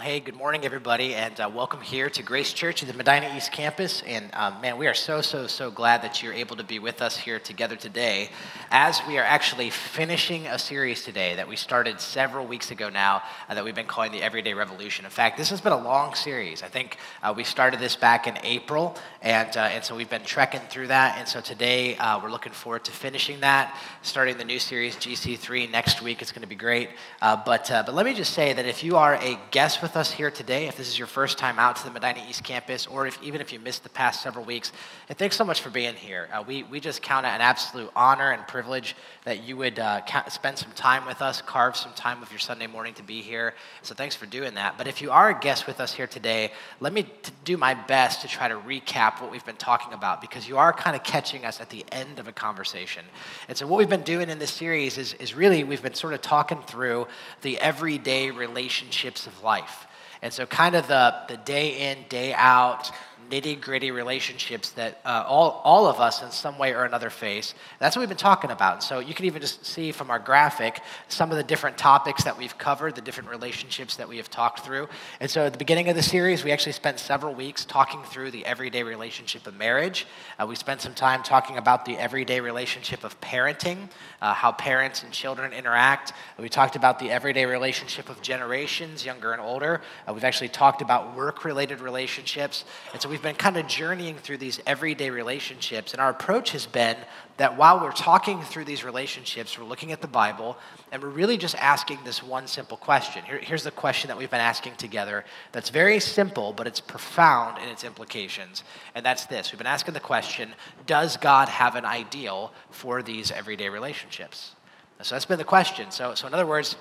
[0.00, 3.36] Well, hey, good morning, everybody, and uh, welcome here to Grace Church at the Medina
[3.36, 4.00] East Campus.
[4.06, 7.02] And um, man, we are so, so, so glad that you're able to be with
[7.02, 8.30] us here together today
[8.70, 13.22] as we are actually finishing a series today that we started several weeks ago now
[13.50, 15.04] uh, that we've been calling the Everyday Revolution.
[15.04, 16.62] In fact, this has been a long series.
[16.62, 20.24] I think uh, we started this back in April, and, uh, and so we've been
[20.24, 21.18] trekking through that.
[21.18, 25.70] And so today uh, we're looking forward to finishing that, starting the new series, GC3,
[25.70, 26.22] next week.
[26.22, 26.88] It's going to be great.
[27.20, 30.10] Uh, but, but let me just say that if you are a guest with us
[30.10, 33.06] here today, if this is your first time out to the Medina East campus, or
[33.06, 34.72] if, even if you missed the past several weeks,
[35.08, 36.28] and thanks so much for being here.
[36.32, 40.00] Uh, we, we just count it an absolute honor and privilege that you would uh,
[40.28, 43.54] spend some time with us, carve some time of your Sunday morning to be here.
[43.82, 44.78] So thanks for doing that.
[44.78, 47.74] But if you are a guest with us here today, let me t- do my
[47.74, 51.02] best to try to recap what we've been talking about because you are kind of
[51.02, 53.04] catching us at the end of a conversation.
[53.48, 56.14] And so what we've been doing in this series is, is really we've been sort
[56.14, 57.06] of talking through
[57.42, 59.79] the everyday relationships of life.
[60.22, 62.90] And so, kind of the, the day in, day out,
[63.30, 67.54] nitty gritty relationships that uh, all, all of us in some way or another face.
[67.78, 68.82] That's what we've been talking about.
[68.82, 72.36] So you can even just see from our graphic some of the different topics that
[72.36, 74.88] we've covered, the different relationships that we have talked through.
[75.20, 78.32] And so at the beginning of the series, we actually spent several weeks talking through
[78.32, 80.06] the everyday relationship of marriage.
[80.38, 83.88] Uh, we spent some time talking about the everyday relationship of parenting,
[84.20, 86.12] uh, how parents and children interact.
[86.38, 89.82] We talked about the everyday relationship of generations, younger and older.
[90.08, 92.64] Uh, we've actually talked about work related relationships.
[92.92, 95.92] And so we've been kind of journeying through these everyday relationships.
[95.92, 96.96] And our approach has been
[97.36, 100.56] that while we're talking through these relationships, we're looking at the Bible
[100.92, 103.24] and we're really just asking this one simple question.
[103.24, 107.62] Here, here's the question that we've been asking together that's very simple, but it's profound
[107.62, 108.64] in its implications.
[108.94, 110.54] And that's this We've been asking the question
[110.86, 114.54] Does God have an ideal for these everyday relationships?
[115.02, 115.90] So that's been the question.
[115.90, 116.76] So, so in other words,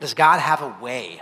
[0.00, 1.20] does God have a way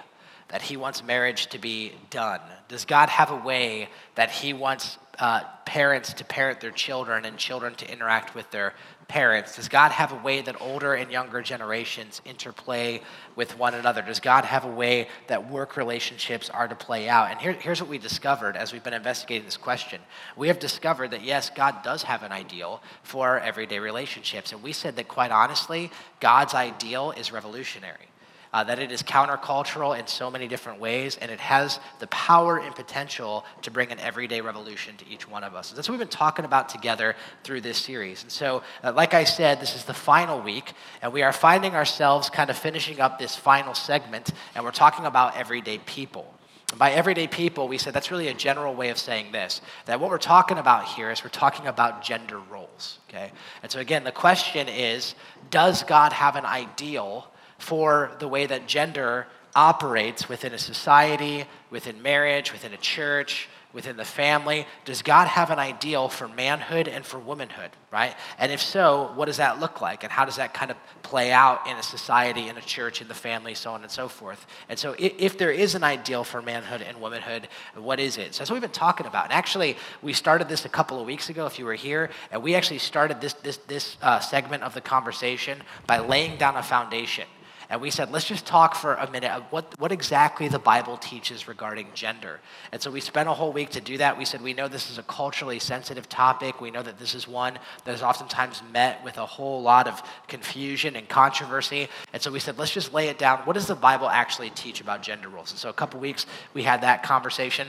[0.49, 2.41] that he wants marriage to be done?
[2.71, 7.37] Does God have a way that he wants uh, parents to parent their children and
[7.37, 8.75] children to interact with their
[9.09, 9.57] parents?
[9.57, 13.01] Does God have a way that older and younger generations interplay
[13.35, 14.03] with one another?
[14.03, 17.33] Does God have a way that work relationships are to play out?
[17.33, 20.01] And here, here's what we discovered as we've been investigating this question.
[20.37, 24.53] We have discovered that yes, God does have an ideal for our everyday relationships.
[24.53, 28.10] And we said that quite honestly, God's ideal is revolutionary
[28.53, 32.59] uh, that it is countercultural in so many different ways, and it has the power
[32.59, 35.71] and potential to bring an everyday revolution to each one of us.
[35.71, 38.23] That's what we've been talking about together through this series.
[38.23, 41.75] And so, uh, like I said, this is the final week, and we are finding
[41.75, 46.35] ourselves kind of finishing up this final segment, and we're talking about everyday people.
[46.79, 50.09] By everyday people, we said that's really a general way of saying this that what
[50.09, 53.33] we're talking about here is we're talking about gender roles, okay?
[53.63, 55.15] And so, again, the question is
[55.51, 57.27] Does God have an ideal
[57.61, 63.97] for the way that gender operates within a society, within marriage, within a church, within
[63.97, 64.67] the family?
[64.85, 68.15] Does God have an ideal for manhood and for womanhood, right?
[68.39, 70.03] And if so, what does that look like?
[70.03, 73.09] And how does that kind of play out in a society, in a church, in
[73.09, 74.47] the family, so on and so forth?
[74.69, 78.35] And so, if, there is an ideal for manhood and womanhood, what is it?
[78.35, 79.25] So, that's what we've been talking about.
[79.25, 82.43] And actually, we started this a couple of weeks ago, if you were here, and
[82.43, 86.63] we actually started this, this, this uh, segment of the conversation by laying down a
[86.63, 87.27] foundation
[87.71, 90.97] and we said, let's just talk for a minute of what, what exactly the Bible
[90.97, 92.41] teaches regarding gender.
[92.73, 94.19] And so we spent a whole week to do that.
[94.19, 96.61] We said, we know this is a culturally sensitive topic.
[96.61, 100.03] We know that this is one that is oftentimes met with a whole lot of
[100.27, 101.89] confusion and controversy.
[102.13, 103.39] And so we said, let's just lay it down.
[103.45, 105.53] What does the Bible actually teach about gender roles?
[105.53, 107.69] And so a couple weeks, we had that conversation.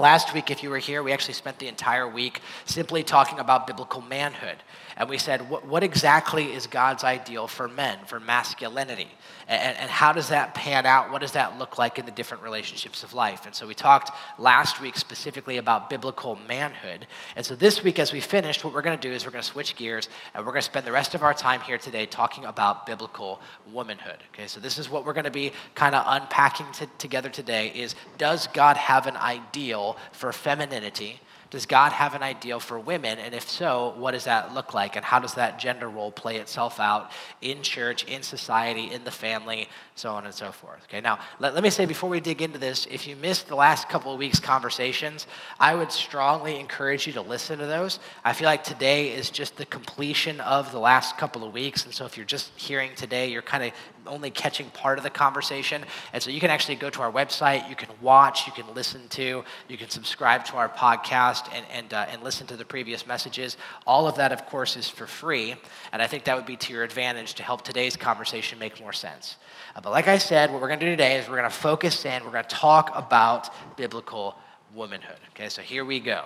[0.00, 3.66] Last week, if you were here, we actually spent the entire week simply talking about
[3.66, 4.56] biblical manhood.
[4.96, 9.08] And we said, what, what exactly is God's ideal for men, for masculinity?
[9.50, 11.10] And, and, how does that pan out?
[11.10, 13.46] What does that look like in the different relationships of life?
[13.46, 17.08] And so we talked last week specifically about biblical manhood.
[17.34, 19.42] And so this week, as we finished, what we're going to do is we're going
[19.42, 22.06] to switch gears and we're going to spend the rest of our time here today
[22.06, 23.40] talking about biblical
[23.72, 24.18] womanhood.
[24.32, 27.72] Okay, so this is what we're going to be kind of unpacking t- together today
[27.74, 31.20] is does God have an ideal for femininity?
[31.50, 33.18] Does God have an ideal for women?
[33.18, 34.94] And if so, what does that look like?
[34.94, 37.10] And how does that gender role play itself out
[37.42, 39.68] in church, in society, in the family,
[40.00, 40.82] so on and so forth?
[40.84, 43.54] Okay, now let, let me say before we dig into this, if you missed the
[43.54, 45.26] last couple of weeks' conversations,
[45.58, 48.00] I would strongly encourage you to listen to those.
[48.24, 51.84] I feel like today is just the completion of the last couple of weeks.
[51.84, 53.72] And so if you're just hearing today, you're kind of
[54.06, 55.84] only catching part of the conversation.
[56.12, 59.06] And so you can actually go to our website, you can watch, you can listen
[59.10, 63.06] to, you can subscribe to our podcast and, and, uh, and listen to the previous
[63.06, 63.56] messages.
[63.86, 65.54] All of that, of course, is for free.
[65.92, 68.92] And I think that would be to your advantage to help today's conversation make more
[68.92, 69.36] sense.
[69.80, 71.56] Uh, but like I said, what we're going to do today is we're going to
[71.56, 74.36] focus in, we're going to talk about biblical
[74.74, 75.16] womanhood.
[75.30, 76.24] Okay, so here we go.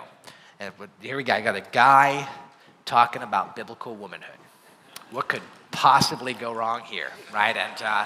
[0.59, 1.33] And here we go.
[1.33, 2.27] I got a guy
[2.85, 4.37] talking about biblical womanhood.
[5.11, 5.41] What could
[5.71, 7.55] possibly go wrong here, right?
[7.55, 8.05] And uh,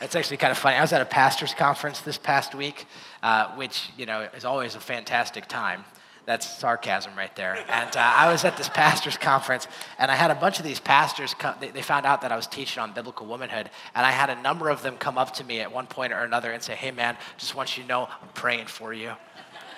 [0.00, 0.76] it's actually kind of funny.
[0.76, 2.86] I was at a pastor's conference this past week,
[3.22, 5.84] uh, which, you know, is always a fantastic time.
[6.26, 7.56] That's sarcasm right there.
[7.68, 10.80] And uh, I was at this pastor's conference, and I had a bunch of these
[10.80, 14.10] pastors come, they, they, found out that I was teaching on biblical womanhood, and I
[14.10, 16.60] had a number of them come up to me at one point or another and
[16.60, 19.12] say, Hey, man, just want you to know I'm praying for you.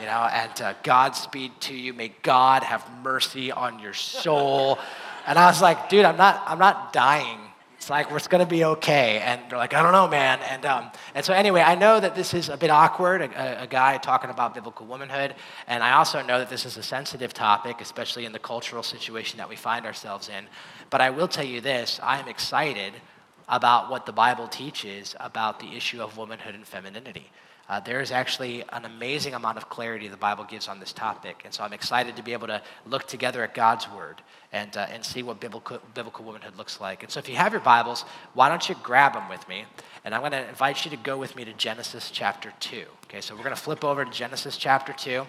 [0.01, 1.93] You know, and uh, Godspeed to you.
[1.93, 4.79] May God have mercy on your soul.
[5.27, 7.41] And I was like, dude, I'm not, I'm not dying.
[7.89, 9.19] It's like, it's going to be okay.
[9.21, 10.41] And they're like, I don't know, man.
[10.41, 13.67] And, um, and so, anyway, I know that this is a bit awkward, a, a,
[13.67, 15.35] guy talking about biblical womanhood.
[15.67, 19.39] And I also know that this is a sensitive topic, especially in the cultural situation
[19.39, 20.45] that we find ourselves in.
[20.91, 22.93] But I will tell you this I am excited
[23.49, 27.31] about what the Bible teaches about the issue of womanhood and femininity.
[27.69, 31.43] Uh, there is actually an amazing amount of clarity the Bible gives on this topic.
[31.45, 34.23] And so I'm excited to be able to look together at God's Word
[34.53, 37.03] and, uh, and see what biblical, biblical womanhood looks like.
[37.03, 39.65] And so if you have your Bibles, why don't you grab them with me?
[40.05, 42.85] And I'm going to invite you to go with me to Genesis chapter 2.
[43.05, 45.27] Okay, so we're going to flip over to Genesis chapter 2.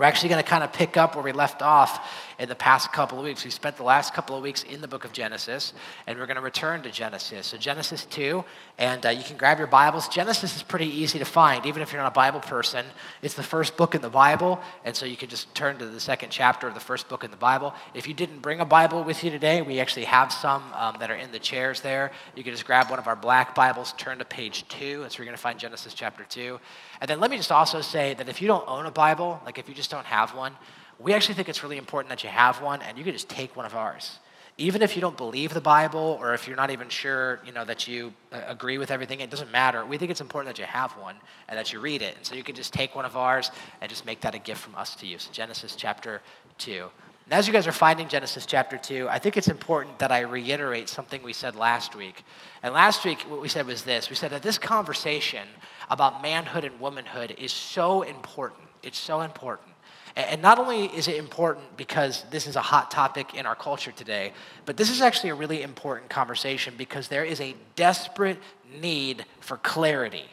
[0.00, 2.90] We're actually going to kind of pick up where we left off in the past
[2.90, 3.44] couple of weeks.
[3.44, 5.74] We spent the last couple of weeks in the book of Genesis,
[6.06, 7.48] and we're going to return to Genesis.
[7.48, 8.42] So, Genesis 2,
[8.78, 10.08] and uh, you can grab your Bibles.
[10.08, 12.86] Genesis is pretty easy to find, even if you're not a Bible person.
[13.20, 16.00] It's the first book in the Bible, and so you can just turn to the
[16.00, 17.74] second chapter of the first book in the Bible.
[17.92, 21.10] If you didn't bring a Bible with you today, we actually have some um, that
[21.10, 22.10] are in the chairs there.
[22.34, 25.18] You can just grab one of our black Bibles, turn to page 2, and so
[25.18, 26.58] you're going to find Genesis chapter 2.
[27.00, 29.58] And then let me just also say that if you don't own a Bible, like
[29.58, 30.54] if you just don't have one,
[30.98, 33.56] we actually think it's really important that you have one and you can just take
[33.56, 34.18] one of ours.
[34.58, 37.64] Even if you don't believe the Bible or if you're not even sure, you know,
[37.64, 39.86] that you uh, agree with everything, it doesn't matter.
[39.86, 41.16] We think it's important that you have one
[41.48, 42.16] and that you read it.
[42.16, 43.50] And so you can just take one of ours
[43.80, 45.18] and just make that a gift from us to you.
[45.18, 46.20] So Genesis chapter
[46.58, 46.90] 2.
[47.30, 50.20] And as you guys are finding Genesis chapter 2, I think it's important that I
[50.20, 52.24] reiterate something we said last week.
[52.62, 55.46] And last week, what we said was this we said that this conversation
[55.90, 58.62] about manhood and womanhood is so important.
[58.82, 59.68] It's so important.
[60.16, 63.92] And not only is it important because this is a hot topic in our culture
[63.92, 64.32] today,
[64.64, 68.38] but this is actually a really important conversation because there is a desperate
[68.80, 70.24] need for clarity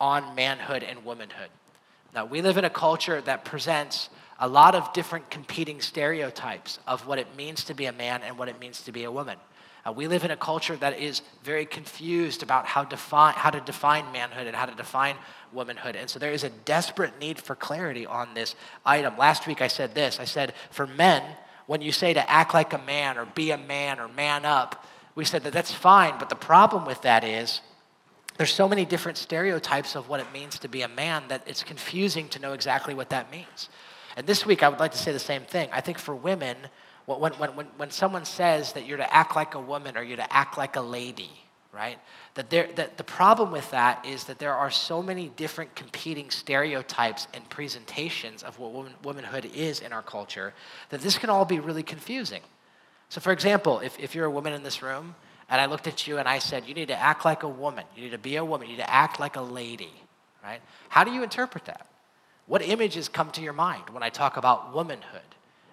[0.00, 1.48] on manhood and womanhood.
[2.14, 4.08] Now, we live in a culture that presents
[4.38, 8.38] a lot of different competing stereotypes of what it means to be a man and
[8.38, 9.36] what it means to be a woman.
[9.88, 14.10] Uh, we live in a culture that is very confused about how, how to define
[14.12, 15.16] manhood and how to define
[15.52, 15.96] womanhood.
[15.96, 18.54] And so there is a desperate need for clarity on this
[18.84, 19.16] item.
[19.16, 21.22] Last week I said this I said, for men,
[21.66, 24.84] when you say to act like a man or be a man or man up,
[25.14, 27.60] we said that that's fine, but the problem with that is
[28.36, 31.62] there's so many different stereotypes of what it means to be a man that it's
[31.62, 33.68] confusing to know exactly what that means.
[34.16, 35.70] And this week I would like to say the same thing.
[35.72, 36.56] I think for women,
[37.16, 40.18] when, when, when, when someone says that you're to act like a woman or you're
[40.18, 41.30] to act like a lady,
[41.72, 41.98] right?
[42.34, 46.30] That, there, that the problem with that is that there are so many different competing
[46.30, 50.52] stereotypes and presentations of what woman, womanhood is in our culture
[50.90, 52.42] that this can all be really confusing.
[53.08, 55.14] So, for example, if, if you're a woman in this room
[55.48, 57.84] and I looked at you and I said, you need to act like a woman,
[57.96, 59.92] you need to be a woman, you need to act like a lady,
[60.44, 60.60] right?
[60.90, 61.86] How do you interpret that?
[62.46, 65.22] What images come to your mind when I talk about womanhood?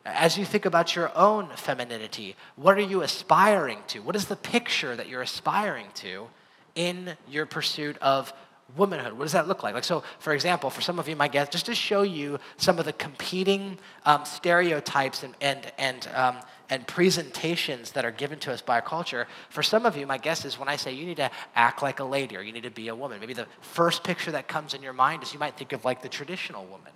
[0.05, 4.01] As you think about your own femininity, what are you aspiring to?
[4.01, 6.27] What is the picture that you're aspiring to
[6.75, 8.31] in your pursuit of
[8.77, 9.13] womanhood?
[9.13, 9.73] What does that look like?
[9.73, 12.77] Like, so, for example, for some of you, my guess, just to show you some
[12.77, 16.37] of the competing um, stereotypes and, and, and, um,
[16.69, 20.19] and presentations that are given to us by our culture, for some of you, my
[20.19, 22.63] guess is when I say you need to act like a lady or you need
[22.63, 25.39] to be a woman, maybe the first picture that comes in your mind is you
[25.39, 26.91] might think of like the traditional woman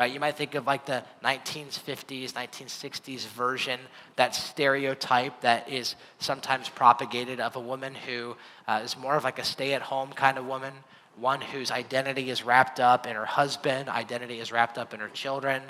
[0.00, 0.14] right?
[0.14, 3.78] You might think of like the 1950s, 1960s version,
[4.16, 8.34] that stereotype that is sometimes propagated of a woman who
[8.66, 10.72] uh, is more of like a stay at home kind of woman,
[11.16, 15.10] one whose identity is wrapped up in her husband, identity is wrapped up in her
[15.10, 15.60] children.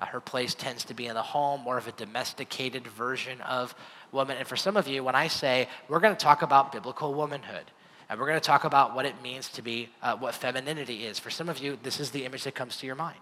[0.00, 3.74] Uh, her place tends to be in the home, more of a domesticated version of
[4.12, 4.36] woman.
[4.36, 7.64] And for some of you, when I say we're going to talk about biblical womanhood,
[8.08, 11.18] and we're going to talk about what it means to be, uh, what femininity is.
[11.18, 13.18] For some of you, this is the image that comes to your mind.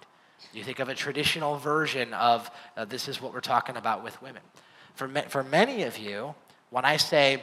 [0.53, 4.21] You think of a traditional version of uh, this is what we're talking about with
[4.23, 4.43] women.
[4.95, 6.35] For, for many of you,
[6.71, 7.43] when I say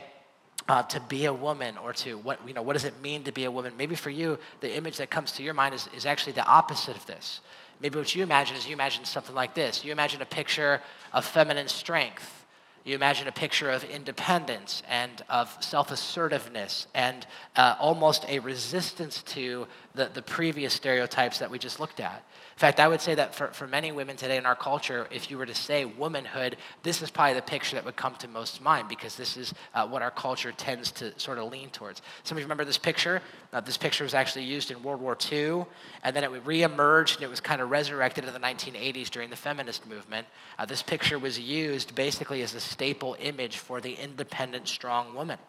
[0.68, 3.32] uh, to be a woman or to what you know what does it mean to
[3.32, 6.06] be a woman maybe for you the image that comes to your mind is, is
[6.06, 7.42] actually the opposite of this
[7.82, 10.82] maybe what you imagine is you imagine something like this you imagine a picture
[11.14, 12.46] of feminine strength
[12.86, 17.26] you imagine a picture of independence and of self assertiveness and
[17.56, 22.24] uh, almost a resistance to the, the previous stereotypes that we just looked at.
[22.56, 25.30] In fact, I would say that for, for many women today in our culture, if
[25.30, 28.62] you were to say womanhood, this is probably the picture that would come to most
[28.62, 32.02] mind because this is uh, what our culture tends to sort of lean towards.
[32.24, 33.22] Some of you remember this picture?
[33.52, 35.66] Uh, this picture was actually used in World War II,
[36.02, 39.36] and then it reemerged and it was kind of resurrected in the 1980s during the
[39.36, 40.26] feminist movement.
[40.58, 45.40] Uh, this picture was used basically as a staple image for the independent, strong woman.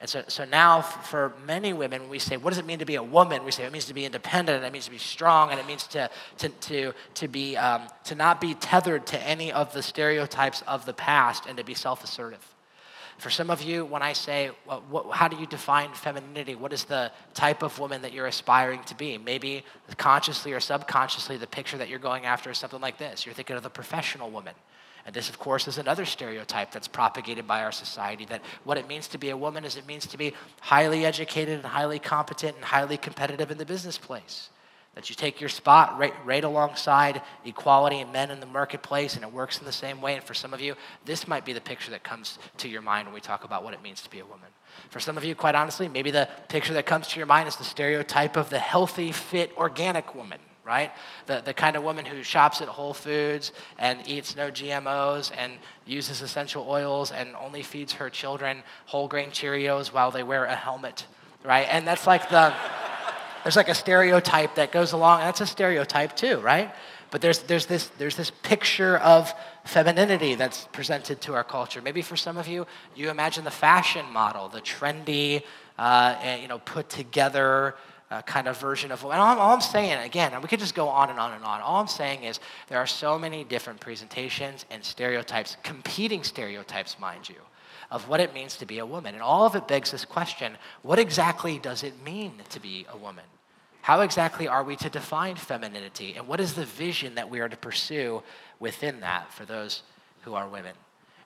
[0.00, 2.96] And so, so now, for many women, we say, what does it mean to be
[2.96, 3.44] a woman?
[3.44, 5.66] We say it means to be independent, and it means to be strong, and it
[5.66, 9.82] means to, to, to, to, be, um, to not be tethered to any of the
[9.82, 12.46] stereotypes of the past and to be self assertive.
[13.18, 16.54] For some of you, when I say, well, what, how do you define femininity?
[16.54, 19.16] What is the type of woman that you're aspiring to be?
[19.16, 19.64] Maybe
[19.96, 23.24] consciously or subconsciously, the picture that you're going after is something like this.
[23.24, 24.52] You're thinking of the professional woman.
[25.06, 28.88] And this, of course, is another stereotype that's propagated by our society that what it
[28.88, 32.56] means to be a woman is it means to be highly educated and highly competent
[32.56, 34.50] and highly competitive in the business place.
[34.96, 39.22] That you take your spot right, right alongside equality and men in the marketplace, and
[39.22, 40.16] it works in the same way.
[40.16, 43.06] And for some of you, this might be the picture that comes to your mind
[43.06, 44.48] when we talk about what it means to be a woman.
[44.90, 47.56] For some of you, quite honestly, maybe the picture that comes to your mind is
[47.56, 50.90] the stereotype of the healthy, fit, organic woman right?
[51.26, 55.52] The, the kind of woman who shops at Whole Foods and eats no GMOs and
[55.86, 60.54] uses essential oils and only feeds her children whole grain Cheerios while they wear a
[60.54, 61.06] helmet,
[61.44, 61.68] right?
[61.70, 62.52] And that's like the,
[63.44, 66.74] there's like a stereotype that goes along, that's a stereotype too, right?
[67.10, 69.32] But there's, there's, this, there's this picture of
[69.64, 71.80] femininity that's presented to our culture.
[71.80, 75.44] Maybe for some of you, you imagine the fashion model, the trendy,
[75.78, 77.76] uh, you know, put together,
[78.10, 79.02] uh, kind of version of.
[79.02, 81.44] And all, all I'm saying, again, and we could just go on and on and
[81.44, 81.60] on.
[81.60, 87.28] All I'm saying is there are so many different presentations and stereotypes, competing stereotypes, mind
[87.28, 87.36] you,
[87.90, 89.14] of what it means to be a woman.
[89.14, 92.96] And all of it begs this question what exactly does it mean to be a
[92.96, 93.24] woman?
[93.82, 96.14] How exactly are we to define femininity?
[96.16, 98.22] And what is the vision that we are to pursue
[98.58, 99.82] within that for those
[100.22, 100.74] who are women?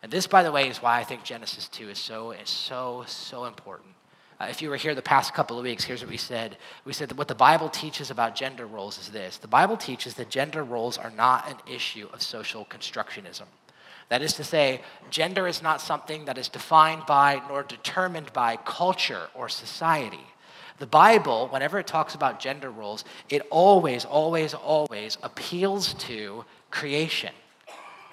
[0.02, 3.04] And this, by the way, is why I think Genesis 2 is so, is so,
[3.06, 3.94] so important.
[4.40, 6.56] Uh, if you were here the past couple of weeks, here's what we said.
[6.86, 10.14] We said that what the Bible teaches about gender roles is this the Bible teaches
[10.14, 13.44] that gender roles are not an issue of social constructionism.
[14.08, 14.80] That is to say,
[15.10, 20.26] gender is not something that is defined by nor determined by culture or society.
[20.78, 27.34] The Bible, whenever it talks about gender roles, it always, always, always appeals to creation.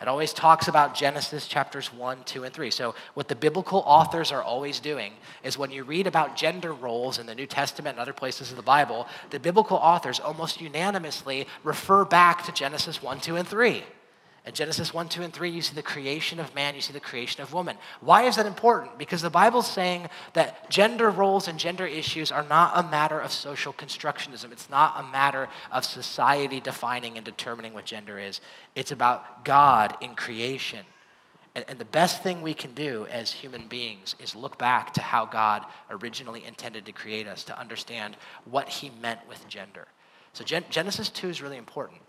[0.02, 2.70] It always talks about Genesis chapters 1, 2, and 3.
[2.70, 5.14] So, what the biblical authors are always doing
[5.44, 8.58] is when you read about gender roles in the New Testament and other places of
[8.58, 13.84] the Bible, the biblical authors almost unanimously refer back to Genesis 1, 2, and 3.
[14.48, 17.02] In Genesis 1, 2, and 3, you see the creation of man, you see the
[17.02, 17.78] creation of woman.
[18.00, 18.98] Why is that important?
[18.98, 23.34] Because the Bible's saying that gender roles and gender issues are not a matter of
[23.34, 24.54] social constructionism.
[24.54, 28.40] It's not a matter of society defining and determining what gender is.
[28.74, 30.86] It's about God in creation.
[31.54, 35.02] And, and the best thing we can do as human beings is look back to
[35.02, 39.90] how God originally intended to create us, to understand what He meant with gender.
[40.32, 42.00] So Gen- Genesis 2 is really important.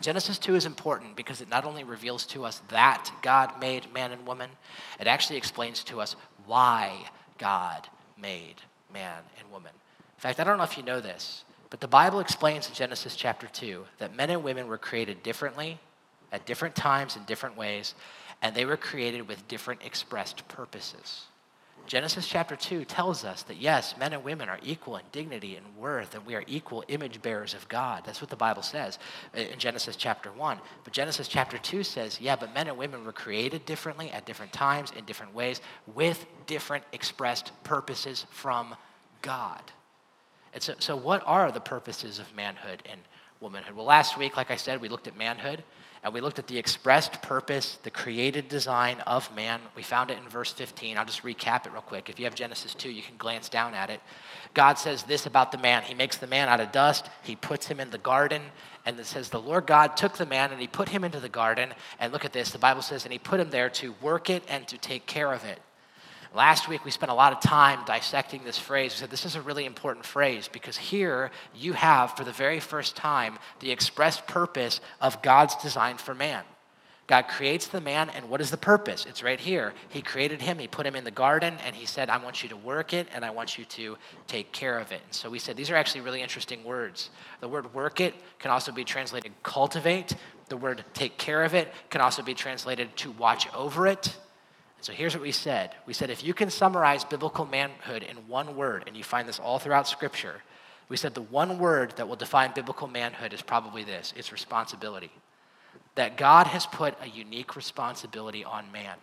[0.00, 4.12] Genesis 2 is important because it not only reveals to us that God made man
[4.12, 4.50] and woman,
[4.98, 6.16] it actually explains to us
[6.46, 7.04] why
[7.38, 7.88] God
[8.20, 8.56] made
[8.92, 9.72] man and woman.
[10.16, 13.14] In fact, I don't know if you know this, but the Bible explains in Genesis
[13.14, 15.78] chapter 2 that men and women were created differently
[16.32, 17.94] at different times in different ways,
[18.42, 21.24] and they were created with different expressed purposes.
[21.90, 25.66] Genesis chapter 2 tells us that yes, men and women are equal in dignity and
[25.76, 28.04] worth, and we are equal image bearers of God.
[28.06, 29.00] That's what the Bible says
[29.34, 30.60] in Genesis chapter 1.
[30.84, 34.52] But Genesis chapter 2 says, yeah, but men and women were created differently at different
[34.52, 35.60] times, in different ways,
[35.92, 38.76] with different expressed purposes from
[39.20, 39.60] God.
[40.54, 43.00] And so, so what are the purposes of manhood and
[43.40, 43.74] womanhood?
[43.74, 45.64] Well, last week, like I said, we looked at manhood.
[46.02, 49.60] And we looked at the expressed purpose, the created design of man.
[49.76, 50.96] We found it in verse 15.
[50.96, 52.08] I'll just recap it real quick.
[52.08, 54.00] If you have Genesis 2, you can glance down at it.
[54.54, 57.66] God says this about the man He makes the man out of dust, He puts
[57.66, 58.42] him in the garden.
[58.86, 61.28] And it says, The Lord God took the man and He put him into the
[61.28, 61.74] garden.
[61.98, 64.42] And look at this the Bible says, and He put him there to work it
[64.48, 65.60] and to take care of it.
[66.32, 68.92] Last week, we spent a lot of time dissecting this phrase.
[68.92, 72.60] We said this is a really important phrase because here you have, for the very
[72.60, 76.44] first time, the expressed purpose of God's design for man.
[77.08, 79.04] God creates the man, and what is the purpose?
[79.04, 79.74] It's right here.
[79.88, 82.48] He created him, He put him in the garden, and He said, I want you
[82.50, 85.00] to work it, and I want you to take care of it.
[85.04, 87.10] And so we said, these are actually really interesting words.
[87.40, 90.14] The word work it can also be translated cultivate.
[90.48, 94.16] The word take care of it can also be translated to watch over it.
[94.82, 95.74] So here's what we said.
[95.86, 99.38] We said, if you can summarize biblical manhood in one word, and you find this
[99.38, 100.42] all throughout Scripture,
[100.88, 104.12] we said the one word that will define biblical manhood is probably this.
[104.16, 105.10] It's responsibility.
[105.94, 108.96] That God has put a unique responsibility on man.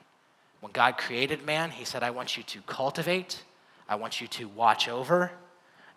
[0.59, 3.43] When God created man, he said, I want you to cultivate,
[3.87, 5.31] I want you to watch over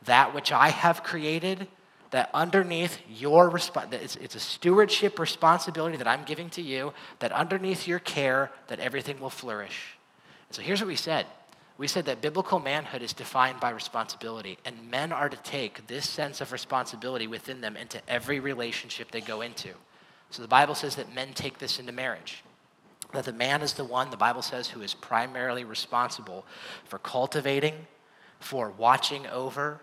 [0.04, 1.66] that which I have created,
[2.10, 7.32] that underneath your response, it's, it's a stewardship responsibility that I'm giving to you, that
[7.32, 9.96] underneath your care, that everything will flourish.
[10.50, 11.26] So here's what we said.
[11.78, 16.08] We said that biblical manhood is defined by responsibility, and men are to take this
[16.08, 19.70] sense of responsibility within them into every relationship they go into.
[20.30, 22.44] So the Bible says that men take this into marriage.
[23.12, 26.44] That the man is the one, the Bible says, who is primarily responsible
[26.84, 27.86] for cultivating,
[28.40, 29.80] for watching over,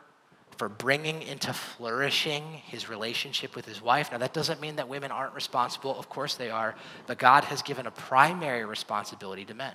[0.58, 4.12] for bringing into flourishing his relationship with his wife.
[4.12, 5.98] Now, that doesn't mean that women aren't responsible.
[5.98, 6.76] Of course they are.
[7.06, 9.74] But God has given a primary responsibility to men.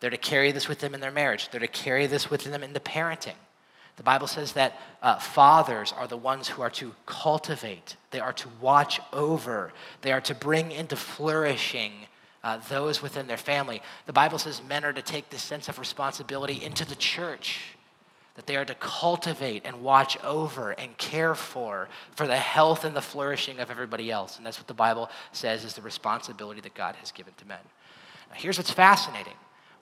[0.00, 2.62] They're to carry this with them in their marriage, they're to carry this with them
[2.62, 3.34] in the parenting.
[3.96, 8.32] The Bible says that uh, fathers are the ones who are to cultivate, they are
[8.34, 9.72] to watch over,
[10.02, 11.92] they are to bring into flourishing
[12.44, 13.82] uh, those within their family.
[14.06, 17.76] The Bible says men are to take this sense of responsibility into the church,
[18.38, 22.94] that they are to cultivate and watch over and care for, for the health and
[22.94, 24.36] the flourishing of everybody else.
[24.36, 27.58] And that's what the Bible says is the responsibility that God has given to men.
[28.30, 29.32] Now, here's what's fascinating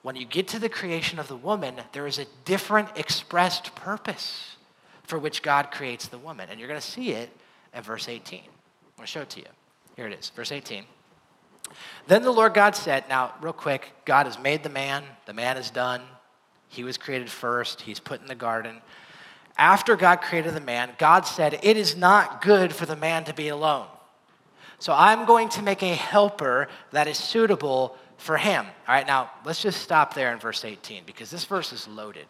[0.01, 4.55] when you get to the creation of the woman, there is a different expressed purpose
[5.03, 6.47] for which God creates the woman.
[6.49, 7.29] And you're going to see it
[7.75, 8.39] at verse 18.
[8.39, 8.45] I'm
[8.95, 9.47] going to show it to you.
[9.95, 10.83] Here it is, verse 18.
[12.07, 15.57] Then the Lord God said, Now, real quick, God has made the man, the man
[15.57, 16.01] is done.
[16.67, 18.81] He was created first, he's put in the garden.
[19.57, 23.33] After God created the man, God said, It is not good for the man to
[23.33, 23.87] be alone.
[24.79, 28.65] So I'm going to make a helper that is suitable for him.
[28.65, 32.27] All right, now let's just stop there in verse 18 because this verse is loaded.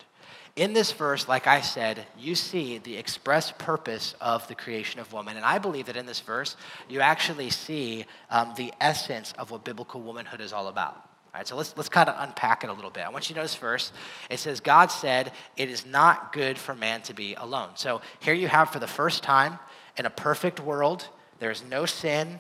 [0.55, 5.13] In this verse, like I said, you see the express purpose of the creation of
[5.13, 5.37] woman.
[5.37, 6.55] And I believe that in this verse,
[6.89, 11.06] you actually see um, the essence of what biblical womanhood is all about.
[11.33, 13.05] All right, so let's, let's kind of unpack it a little bit.
[13.05, 13.93] I want you to notice first,
[14.29, 17.69] it says, God said, it is not good for man to be alone.
[17.75, 19.59] So here you have for the first time,
[19.97, 21.07] in a perfect world,
[21.39, 22.39] there's no sin,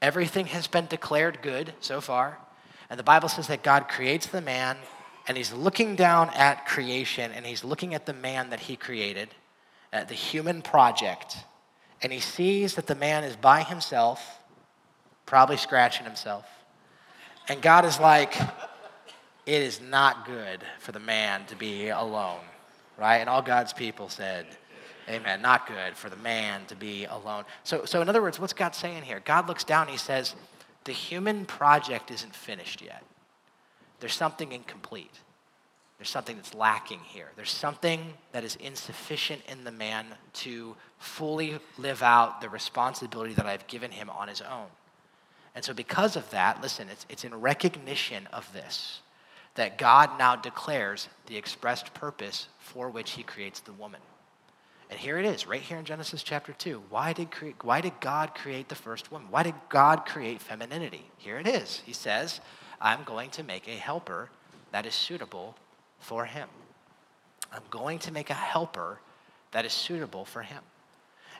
[0.00, 2.38] everything has been declared good so far.
[2.88, 4.76] And the Bible says that God creates the man,
[5.26, 9.28] and he's looking down at creation, and he's looking at the man that he created,
[9.92, 11.38] at the human project,
[12.02, 14.38] and he sees that the man is by himself,
[15.24, 16.46] probably scratching himself.
[17.48, 18.34] And God is like,
[19.46, 22.40] it is not good for the man to be alone,
[22.98, 23.18] right?
[23.18, 24.46] And all God's people said,
[25.08, 25.40] Amen.
[25.40, 27.44] Not good for the man to be alone.
[27.62, 29.22] So, so in other words, what's God saying here?
[29.24, 30.34] God looks down, he says,
[30.84, 33.02] the human project isn't finished yet.
[34.00, 35.20] There's something incomplete.
[35.98, 37.30] There's something that's lacking here.
[37.36, 43.46] There's something that is insufficient in the man to fully live out the responsibility that
[43.46, 44.66] I've given him on his own.
[45.56, 49.00] And so, because of that, listen, it's, it's in recognition of this
[49.54, 54.02] that God now declares the expressed purpose for which he creates the woman.
[54.90, 56.82] And here it is, right here in Genesis chapter 2.
[56.90, 59.28] Why did, cre- why did God create the first woman?
[59.30, 61.10] Why did God create femininity?
[61.16, 61.82] Here it is.
[61.86, 62.40] He says,
[62.78, 64.28] I'm going to make a helper
[64.72, 65.56] that is suitable
[65.98, 66.48] for him.
[67.50, 69.00] I'm going to make a helper
[69.52, 70.62] that is suitable for him.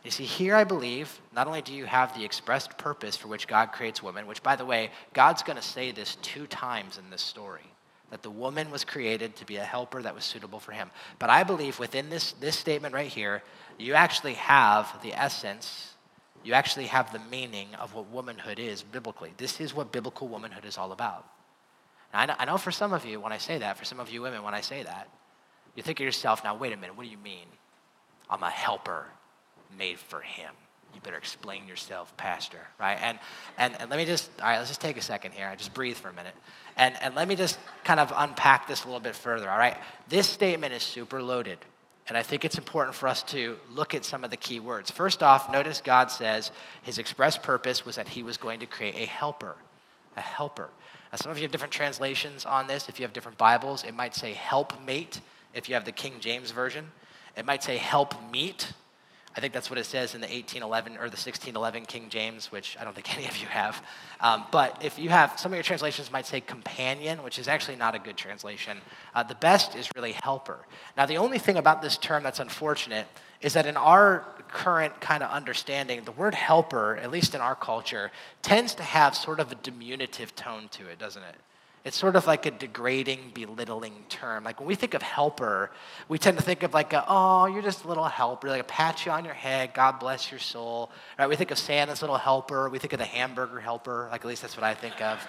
[0.07, 3.49] You see, here I believe not only do you have the expressed purpose for which
[3.49, 7.11] God creates women, which, by the way, God's going to say this two times in
[7.11, 7.64] this story
[8.12, 10.92] that the woman was created to be a helper that was suitable for him.
[11.19, 13.42] But I believe within this, this statement right here,
[13.79, 15.95] you actually have the essence,
[16.45, 19.33] you actually have the meaning of what womanhood is biblically.
[19.38, 21.27] This is what biblical womanhood is all about.
[22.14, 24.09] I know, I know for some of you, when I say that, for some of
[24.09, 25.09] you women, when I say that,
[25.75, 27.49] you think of yourself, now, wait a minute, what do you mean?
[28.31, 29.07] I'm a helper
[29.76, 30.52] made for him
[30.96, 32.98] you better explain yourself, Pastor, right?
[33.00, 33.18] And,
[33.59, 35.46] and, and let me just, all right, let's just take a second here.
[35.46, 36.35] I just breathe for a minute.
[36.76, 39.76] And, and let me just kind of unpack this a little bit further, all right?
[40.09, 41.59] This statement is super loaded.
[42.09, 44.90] And I think it's important for us to look at some of the key words.
[44.90, 46.50] First off, notice God says
[46.83, 49.57] his express purpose was that he was going to create a helper.
[50.16, 50.70] A helper.
[51.12, 52.88] Now, some of you have different translations on this.
[52.88, 55.20] If you have different Bibles, it might say helpmate
[55.52, 56.90] if you have the King James Version.
[57.37, 58.72] It might say help meet
[59.37, 62.77] I think that's what it says in the 1811 or the 1611 King James, which
[62.81, 63.83] I don't think any of you have.
[64.20, 67.77] Um, but if you have, some of your translations might say companion, which is actually
[67.77, 68.79] not a good translation.
[69.14, 70.59] Uh, the best is really helper.
[70.96, 73.07] Now, the only thing about this term that's unfortunate
[73.42, 77.55] is that in our current kind of understanding, the word helper, at least in our
[77.55, 81.35] culture, tends to have sort of a diminutive tone to it, doesn't it?
[81.87, 84.42] It's sort of like a degrading, belittling term.
[84.42, 85.70] Like when we think of helper,
[86.09, 88.64] we tend to think of like, a, oh, you're just a little helper, like a
[88.64, 90.90] pat you on your head, God bless your soul.
[91.16, 91.29] Right?
[91.29, 92.68] We think of Santa's little helper.
[92.68, 94.09] We think of the hamburger helper.
[94.11, 95.25] Like at least that's what I think of.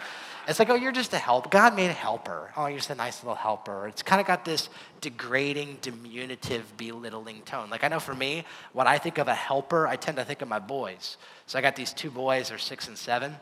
[0.48, 1.52] It's like, oh, you're just a help.
[1.52, 2.52] God made a helper.
[2.58, 3.88] Oh, you're just a nice little helper.
[3.88, 7.70] It's kind of got this degrading, diminutive, belittling tone.
[7.70, 10.41] Like I know for me, when I think of a helper, I tend to think
[10.41, 11.17] of my boys.
[11.46, 13.36] So I got these two boys, they're six and seven.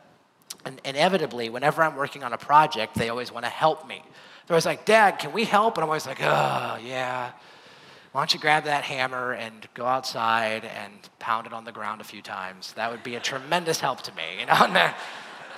[0.65, 4.01] And inevitably, whenever I'm working on a project, they always want to help me.
[4.47, 5.77] They're always like, Dad, can we help?
[5.77, 7.31] And I'm always like, oh, yeah.
[8.11, 11.99] Why don't you grab that hammer and go outside and pound it on the ground
[11.99, 12.73] a few times?
[12.73, 14.93] That would be a tremendous help to me, you know?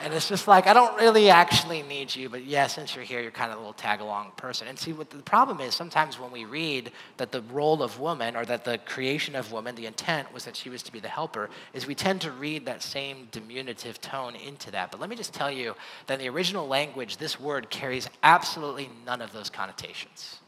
[0.04, 3.20] And it's just like, I don't really actually need you, but yeah, since you're here,
[3.22, 4.68] you're kind of a little tag along person.
[4.68, 8.36] And see, what the problem is sometimes when we read that the role of woman
[8.36, 11.08] or that the creation of woman, the intent was that she was to be the
[11.08, 14.92] helper, is we tend to read that same diminutive tone into that.
[14.92, 18.90] But let me just tell you that in the original language, this word carries absolutely
[19.06, 20.40] none of those connotations.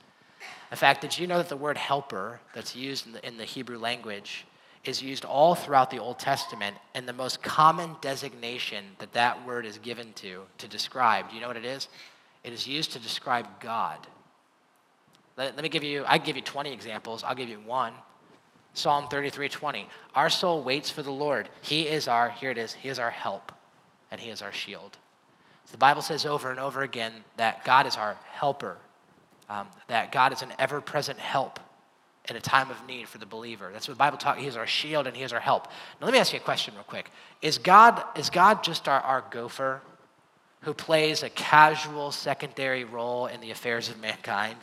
[0.72, 3.46] In fact, did you know that the word helper that's used in the, in the
[3.46, 4.46] Hebrew language
[4.86, 9.66] is used all throughout the Old Testament, and the most common designation that that word
[9.66, 11.90] is given to, to describe, do you know what it is?
[12.44, 14.00] It is used to describe God.
[15.38, 17.24] Let, let me give you, I give you 20 examples.
[17.24, 17.94] I'll give you one.
[18.74, 19.88] Psalm 33 20.
[20.16, 21.50] Our soul waits for the Lord.
[21.62, 23.52] He is our, here it is, He is our help,
[24.12, 24.98] and He is our shield.
[25.66, 28.78] So the Bible says over and over again that God is our helper,
[29.50, 31.60] um, that God is an ever present help
[32.30, 33.70] in a time of need for the believer.
[33.72, 34.40] That's what the Bible talks.
[34.40, 35.68] He is our shield and He is our help.
[36.00, 37.10] Now, let me ask you a question real quick.
[37.42, 39.82] Is God, is God just our, our gopher
[40.62, 44.58] who plays a casual secondary role in the affairs of mankind?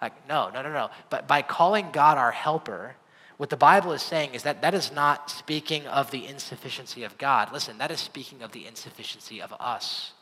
[0.00, 0.90] Like, no, no, no, no.
[1.10, 2.96] But by calling God our helper,
[3.36, 7.18] what the Bible is saying is that that is not speaking of the insufficiency of
[7.18, 7.52] God.
[7.52, 10.12] Listen, that is speaking of the insufficiency of us.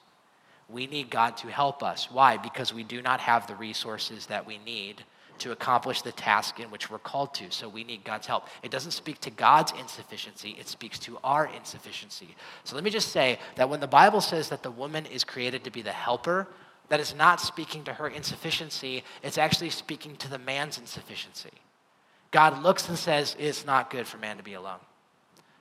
[0.68, 2.10] We need God to help us.
[2.10, 2.36] Why?
[2.36, 5.04] Because we do not have the resources that we need
[5.40, 7.50] to accomplish the task in which we're called to.
[7.50, 8.46] So we need God's help.
[8.62, 12.34] It doesn't speak to God's insufficiency, it speaks to our insufficiency.
[12.64, 15.64] So let me just say that when the Bible says that the woman is created
[15.64, 16.46] to be the helper,
[16.88, 21.50] that is not speaking to her insufficiency, it's actually speaking to the man's insufficiency.
[22.30, 24.78] God looks and says, It's not good for man to be alone.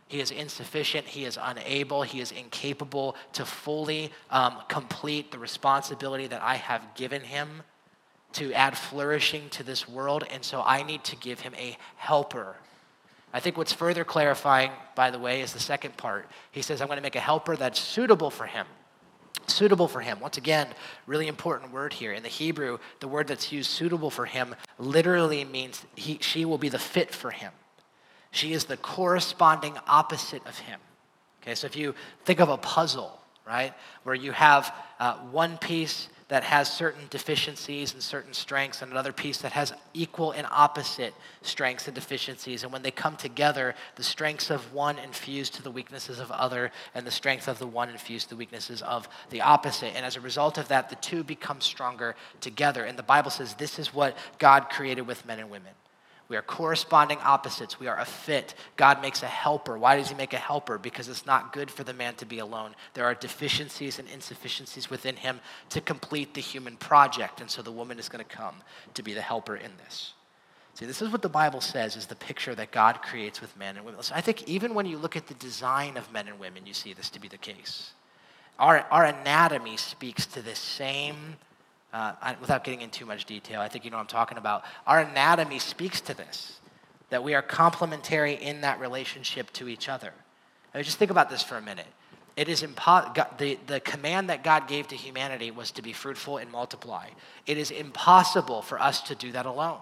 [0.07, 1.05] He is insufficient.
[1.05, 2.01] He is unable.
[2.01, 7.61] He is incapable to fully um, complete the responsibility that I have given him
[8.33, 12.55] to add flourishing to this world, and so I need to give him a helper.
[13.33, 16.27] I think what's further clarifying, by the way, is the second part.
[16.51, 18.65] He says, I'm going to make a helper that's suitable for him.
[19.47, 20.19] Suitable for him.
[20.19, 20.67] Once again,
[21.05, 22.13] really important word here.
[22.13, 26.57] In the Hebrew, the word that's used, suitable for him, literally means he, she will
[26.57, 27.51] be the fit for him.
[28.31, 30.79] She is the corresponding opposite of him.
[31.41, 36.09] Okay, so if you think of a puzzle, right, where you have uh, one piece
[36.29, 41.13] that has certain deficiencies and certain strengths, and another piece that has equal and opposite
[41.41, 42.63] strengths and deficiencies.
[42.63, 46.71] And when they come together, the strengths of one infuse to the weaknesses of other,
[46.93, 49.95] and the strength of the one infuse to the weaknesses of the opposite.
[49.95, 52.85] And as a result of that, the two become stronger together.
[52.85, 55.73] And the Bible says this is what God created with men and women.
[56.29, 57.79] We are corresponding opposites.
[57.79, 58.53] We are a fit.
[58.75, 59.79] God makes a helper.
[59.79, 60.77] Why does He make a helper?
[60.77, 62.75] Because it's not good for the man to be alone.
[62.93, 65.39] There are deficiencies and insufficiencies within him
[65.69, 67.41] to complete the human project.
[67.41, 68.55] And so the woman is going to come
[68.93, 70.13] to be the helper in this.
[70.75, 73.75] See, this is what the Bible says is the picture that God creates with men
[73.75, 74.01] and women.
[74.03, 76.73] So I think even when you look at the design of men and women, you
[76.73, 77.91] see this to be the case.
[78.59, 81.37] Our, our anatomy speaks to this same
[81.93, 84.37] uh, I, without getting into too much detail, I think you know what I'm talking
[84.37, 84.63] about.
[84.85, 86.59] Our anatomy speaks to this,
[87.09, 90.13] that we are complementary in that relationship to each other.
[90.73, 91.87] Now, just think about this for a minute.
[92.35, 96.37] It is impo- the, the command that God gave to humanity was to be fruitful
[96.37, 97.07] and multiply.
[97.45, 99.81] It is impossible for us to do that alone.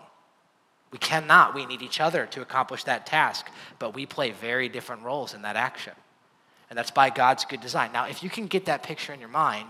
[0.92, 1.54] We cannot.
[1.54, 5.42] We need each other to accomplish that task, but we play very different roles in
[5.42, 5.94] that action.
[6.70, 7.92] And that's by God's good design.
[7.92, 9.68] Now, if you can get that picture in your mind,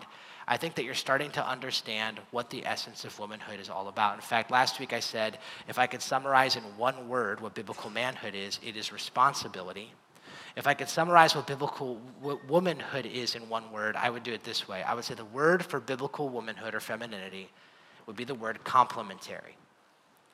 [0.47, 4.15] I think that you're starting to understand what the essence of womanhood is all about.
[4.15, 7.89] In fact, last week I said if I could summarize in one word what biblical
[7.89, 9.91] manhood is, it is responsibility.
[10.55, 12.01] If I could summarize what biblical
[12.47, 14.81] womanhood is in one word, I would do it this way.
[14.83, 17.49] I would say the word for biblical womanhood or femininity
[18.07, 19.57] would be the word complementary.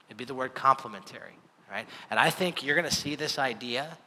[0.07, 1.35] It'd be the word complementary.
[1.69, 1.87] right?
[2.09, 3.97] And I think you're going to see this idea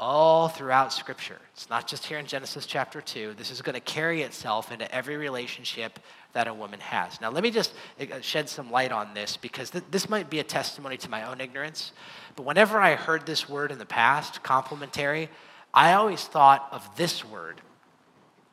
[0.00, 1.38] all throughout Scripture.
[1.52, 3.34] It's not just here in Genesis chapter 2.
[3.36, 6.00] This is going to carry itself into every relationship
[6.32, 7.20] that a woman has.
[7.20, 10.38] Now, let me just uh, shed some light on this because th- this might be
[10.38, 11.92] a testimony to my own ignorance.
[12.34, 15.28] But whenever I heard this word in the past, complementary,
[15.74, 17.60] I always thought of this word,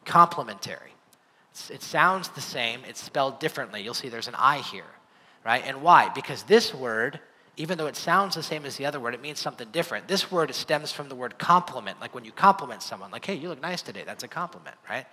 [0.03, 0.91] complimentary.
[1.71, 3.81] It sounds the same, it's spelled differently.
[3.81, 4.83] You'll see there's an I here,
[5.45, 5.63] right?
[5.65, 6.09] And why?
[6.13, 7.21] Because this word,
[7.57, 10.07] even though it sounds the same as the other word, it means something different.
[10.07, 13.49] This word stems from the word compliment, like when you compliment someone, like, hey, you
[13.49, 14.03] look nice today.
[14.05, 15.05] That's a compliment, right?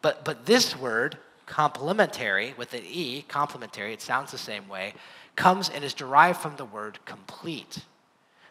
[0.00, 4.94] But, but this word, complementary, with an E, complementary, it sounds the same way,
[5.36, 7.84] comes and is derived from the word complete.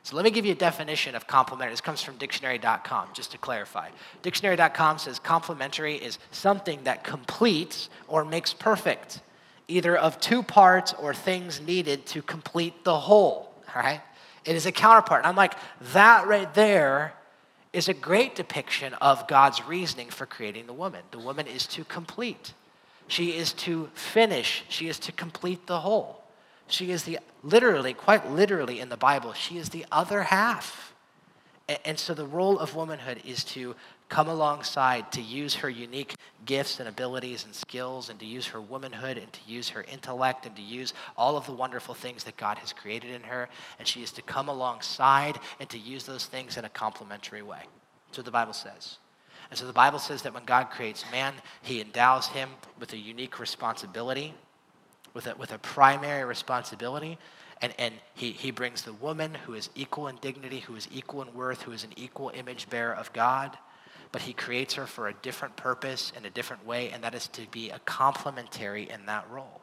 [0.04, 1.74] So let me give you a definition of complementary.
[1.74, 3.90] This comes from dictionary.com, just to clarify.
[4.22, 9.22] Dictionary.com says complementary is something that completes or makes perfect,
[9.70, 13.54] either of two parts or things needed to complete the whole.
[13.74, 14.02] All right?
[14.46, 15.22] It is a counterpart.
[15.22, 15.54] And I'm like,
[15.94, 17.14] that right there
[17.72, 21.02] is a great depiction of God's reasoning for creating the woman.
[21.12, 22.54] The woman is to complete,
[23.08, 26.24] she is to finish, she is to complete the whole.
[26.68, 30.94] She is the, literally, quite literally in the Bible, she is the other half.
[31.68, 33.76] And, and so the role of womanhood is to
[34.10, 38.60] come alongside, to use her unique gifts and abilities and skills, and to use her
[38.60, 42.36] womanhood, and to use her intellect, and to use all of the wonderful things that
[42.38, 43.48] God has created in her.
[43.78, 47.62] And she is to come alongside and to use those things in a complementary way.
[48.08, 48.98] That's what the Bible says.
[49.50, 52.98] And so the Bible says that when God creates man, he endows him with a
[52.98, 54.34] unique responsibility
[55.14, 57.18] with a, with a primary responsibility.
[57.62, 61.22] And, and he, he brings the woman who is equal in dignity, who is equal
[61.22, 63.58] in worth, who is an equal image bearer of God.
[64.12, 67.28] But he creates her for a different purpose in a different way, and that is
[67.30, 69.62] to be a complementary in that role.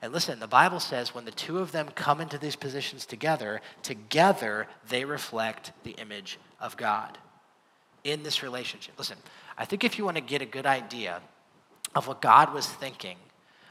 [0.00, 3.60] And listen, the Bible says when the two of them come into these positions together,
[3.82, 7.18] together they reflect the image of God
[8.04, 8.94] in this relationship.
[8.98, 9.18] Listen,
[9.56, 11.20] I think if you want to get a good idea
[11.94, 13.16] of what God was thinking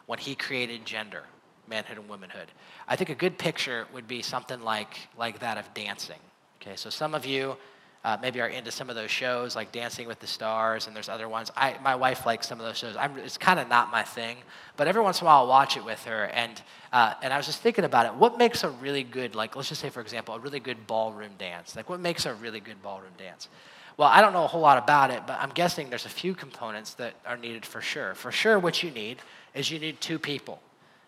[0.05, 1.23] when he created gender,
[1.67, 2.47] manhood and womanhood.
[2.87, 6.19] I think a good picture would be something like, like that of dancing.
[6.61, 7.57] Okay, so some of you
[8.03, 11.09] uh, maybe are into some of those shows like Dancing with the Stars, and there's
[11.09, 11.51] other ones.
[11.55, 12.95] I, my wife likes some of those shows.
[12.97, 14.37] I'm, it's kind of not my thing,
[14.75, 16.25] but every once in a while I'll watch it with her.
[16.25, 16.61] And,
[16.91, 18.15] uh, and I was just thinking about it.
[18.15, 21.33] What makes a really good, like, let's just say, for example, a really good ballroom
[21.37, 21.75] dance?
[21.75, 23.49] Like, what makes a really good ballroom dance?
[23.97, 26.33] Well, I don't know a whole lot about it, but I'm guessing there's a few
[26.33, 28.15] components that are needed for sure.
[28.15, 29.17] For sure, what you need
[29.53, 30.59] is you need two people.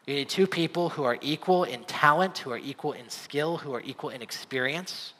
[0.05, 3.73] You need two people who are equal in talent, who are equal in skill, who
[3.73, 5.13] are equal in experience.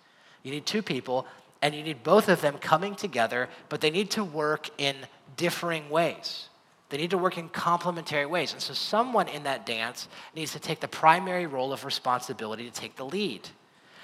[0.44, 1.26] You need two people,
[1.64, 4.98] and you need both of them coming together, but they need to work in
[5.38, 6.50] differing ways.
[6.90, 8.52] They need to work in complementary ways.
[8.52, 12.72] And so, someone in that dance needs to take the primary role of responsibility to
[12.72, 13.48] take the lead.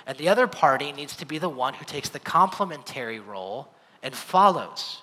[0.08, 3.68] And the other party needs to be the one who takes the complementary role
[4.02, 5.02] and follows.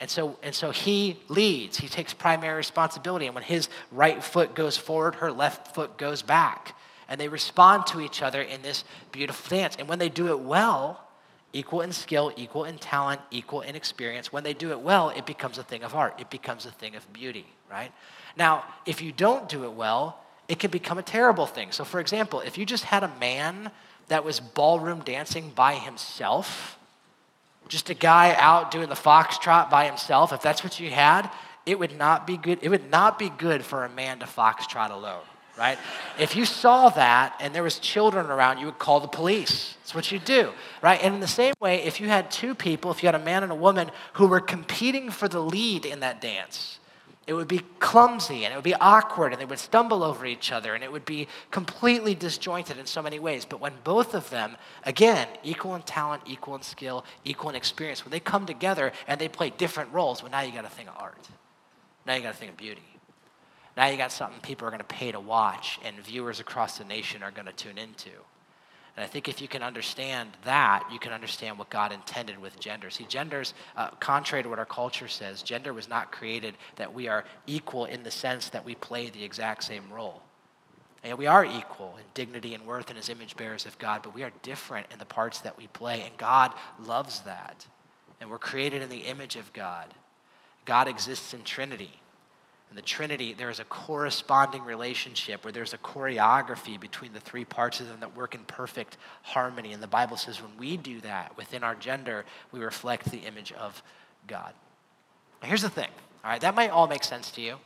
[0.00, 3.26] And so, and so he leads, he takes primary responsibility.
[3.26, 6.76] And when his right foot goes forward, her left foot goes back.
[7.08, 9.76] And they respond to each other in this beautiful dance.
[9.78, 11.06] And when they do it well,
[11.52, 15.26] equal in skill, equal in talent, equal in experience, when they do it well, it
[15.26, 16.14] becomes a thing of art.
[16.18, 17.92] It becomes a thing of beauty, right?
[18.36, 21.72] Now, if you don't do it well, it can become a terrible thing.
[21.72, 23.70] So, for example, if you just had a man
[24.08, 26.78] that was ballroom dancing by himself,
[27.68, 31.30] just a guy out doing the foxtrot by himself, if that's what you had,
[31.64, 32.58] it would not be good.
[32.62, 35.22] It would not be good for a man to foxtrot alone,
[35.58, 35.78] right?
[36.18, 39.76] if you saw that and there was children around, you would call the police.
[39.80, 41.02] That's what you do, right?
[41.02, 43.42] And in the same way, if you had two people, if you had a man
[43.42, 46.78] and a woman who were competing for the lead in that dance,
[47.26, 50.50] it would be clumsy and it would be awkward and they would stumble over each
[50.50, 53.44] other and it would be completely disjointed in so many ways.
[53.44, 58.04] But when both of them, again, equal in talent, equal in skill, equal in experience,
[58.04, 60.88] when they come together and they play different roles, well, now you got a thing
[60.88, 61.28] of art.
[62.06, 62.91] Now you got a thing of beauty.
[63.76, 66.84] Now you got something people are going to pay to watch and viewers across the
[66.84, 68.10] nation are going to tune into.
[68.96, 72.60] And I think if you can understand that, you can understand what God intended with
[72.60, 72.90] gender.
[72.90, 77.08] See, gender's, uh, contrary to what our culture says, gender was not created that we
[77.08, 80.22] are equal in the sense that we play the exact same role.
[81.02, 84.14] And we are equal in dignity and worth and as image bearers of God, but
[84.14, 86.02] we are different in the parts that we play.
[86.02, 87.66] And God loves that.
[88.20, 89.92] And we're created in the image of God.
[90.64, 92.01] God exists in Trinity.
[92.72, 97.44] In the Trinity, there is a corresponding relationship where there's a choreography between the three
[97.44, 99.74] parts of them that work in perfect harmony.
[99.74, 103.52] And the Bible says when we do that within our gender, we reflect the image
[103.52, 103.82] of
[104.26, 104.54] God.
[105.42, 105.90] Now, here's the thing,
[106.24, 107.56] all right, that might all make sense to you.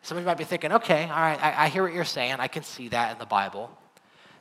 [0.00, 2.36] Some of you might be thinking, okay, all right, I, I hear what you're saying.
[2.38, 3.70] I can see that in the Bible.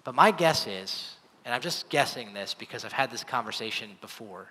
[0.06, 4.48] But my guess is, and I'm just guessing this because I've had this conversation before.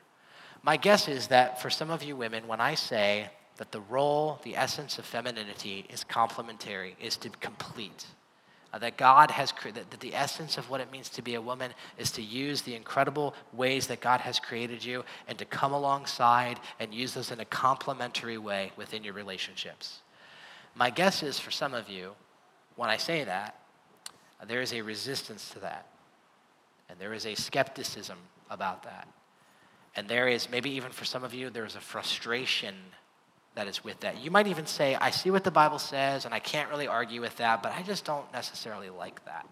[0.63, 4.40] My guess is that for some of you women, when I say that the role,
[4.44, 8.07] the essence of femininity is complementary, is to complete,
[8.73, 11.40] uh, that God has created, that the essence of what it means to be a
[11.40, 15.73] woman is to use the incredible ways that God has created you and to come
[15.73, 20.01] alongside and use those in a complementary way within your relationships.
[20.77, 22.12] My guess is for some of you,
[22.77, 23.61] when I say that,
[24.40, 25.87] uh, there is a resistance to that.
[26.88, 28.18] And there is a skepticism
[28.51, 29.09] about that.
[29.97, 32.77] And there is, maybe even for some of you, there's a frustration
[33.59, 34.23] that is with that.
[34.23, 37.21] You might even say, I see what the Bible says, and I can't really argue
[37.21, 39.47] with that, but I just don't necessarily like that.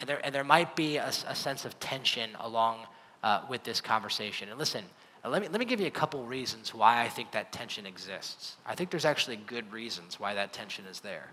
[0.00, 2.78] And there, and there might be a, a sense of tension along
[3.22, 4.48] uh, with this conversation.
[4.48, 4.84] And listen,
[5.22, 8.56] let me, let me give you a couple reasons why I think that tension exists.
[8.64, 11.28] I think there's actually good reasons why that tension is there.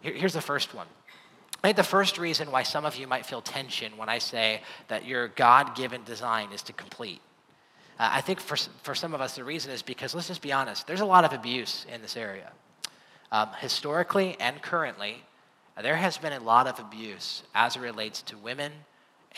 [0.00, 0.86] Here, here's the first one.
[1.62, 4.62] I think the first reason why some of you might feel tension when I say
[4.88, 7.20] that your God given design is to complete.
[7.98, 10.52] Uh, I think for, for some of us, the reason is because, let's just be
[10.52, 12.52] honest, there's a lot of abuse in this area.
[13.32, 15.24] Um, historically and currently,
[15.76, 18.72] uh, there has been a lot of abuse as it relates to women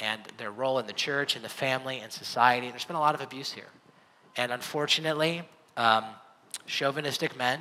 [0.00, 2.70] and their role in the church and the family and society.
[2.70, 3.70] There's been a lot of abuse here.
[4.36, 5.42] And unfortunately,
[5.76, 6.04] um,
[6.66, 7.60] chauvinistic men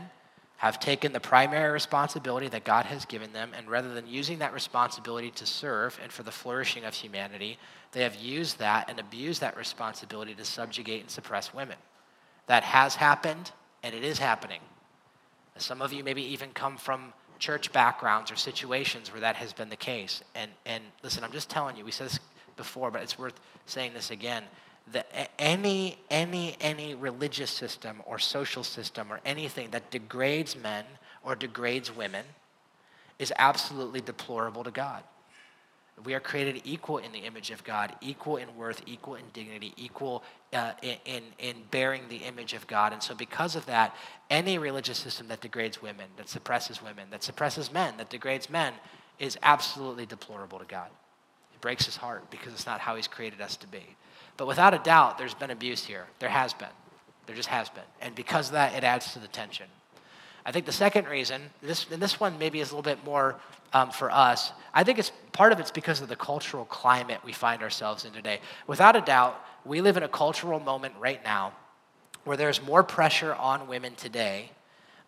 [0.58, 4.54] have taken the primary responsibility that God has given them, and rather than using that
[4.54, 7.60] responsibility to serve and for the flourishing of humanity,
[7.92, 11.78] they have used that and abused that responsibility to subjugate and suppress women.
[12.48, 13.52] That has happened,
[13.84, 14.62] and it is happening.
[15.58, 19.70] Some of you maybe even come from church backgrounds or situations where that has been
[19.70, 20.24] the case.
[20.34, 22.20] And, and listen, I'm just telling you, we said this
[22.56, 24.44] before, but it's worth saying this again
[24.92, 30.86] that any, any, any religious system or social system or anything that degrades men
[31.24, 32.26] or degrades women
[33.20, 35.04] is absolutely deplorable to God.
[36.06, 39.74] We are created equal in the image of God, equal in worth, equal in dignity,
[39.78, 40.24] equal
[40.54, 42.94] uh, in, in, in bearing the image of God.
[42.94, 43.96] And so, because of that,
[44.30, 48.74] any religious system that degrades women, that suppresses women, that suppresses men, that degrades men,
[49.18, 50.90] is absolutely deplorable to God.
[51.52, 53.96] It breaks his heart because it's not how he's created us to be.
[54.38, 56.06] But without a doubt, there's been abuse here.
[56.20, 56.70] There has been.
[57.26, 57.84] There just has been.
[58.02, 59.66] And because of that, it adds to the tension.
[60.46, 63.36] I think the second reason, this, and this one maybe is a little bit more
[63.74, 67.34] um, for us, I think it's part of it's because of the cultural climate we
[67.34, 68.40] find ourselves in today.
[68.66, 71.52] Without a doubt, we live in a cultural moment right now
[72.24, 74.52] where there's more pressure on women today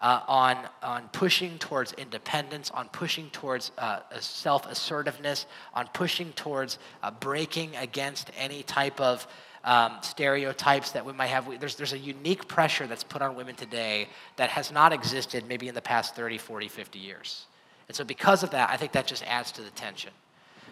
[0.01, 6.79] uh, on, on pushing towards independence, on pushing towards uh, self assertiveness, on pushing towards
[7.03, 9.27] uh, breaking against any type of
[9.63, 11.59] um, stereotypes that we might have.
[11.59, 14.07] There's, there's a unique pressure that's put on women today
[14.38, 17.45] that has not existed maybe in the past 30, 40, 50 years.
[17.88, 20.12] And so, because of that, I think that just adds to the tension.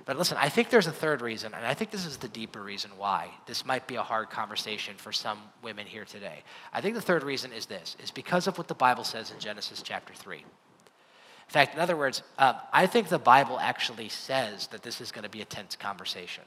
[0.08, 2.64] But listen, I think there's a third reason, and I think this is the deeper
[2.64, 6.44] reason why this might be a hard conversation for some women here today.
[6.72, 9.40] I think the third reason is this, is because of what the Bible says in
[9.40, 10.38] Genesis chapter 3.
[10.38, 10.44] In
[11.50, 15.24] fact, in other words, uh, I think the Bible actually says that this is going
[15.24, 16.46] to be a tense conversation.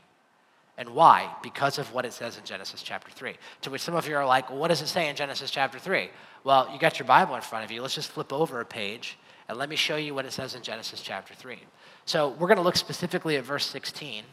[0.79, 1.31] And why?
[1.43, 3.35] Because of what it says in Genesis chapter 3.
[3.61, 5.79] To which some of you are like, well, what does it say in Genesis chapter
[5.79, 6.09] 3?
[6.45, 7.83] Well, you got your Bible in front of you.
[7.83, 9.19] Let's just flip over a page
[9.51, 11.59] and let me show you what it says in Genesis chapter 3.
[12.11, 14.25] So we're going to look specifically at verse 16.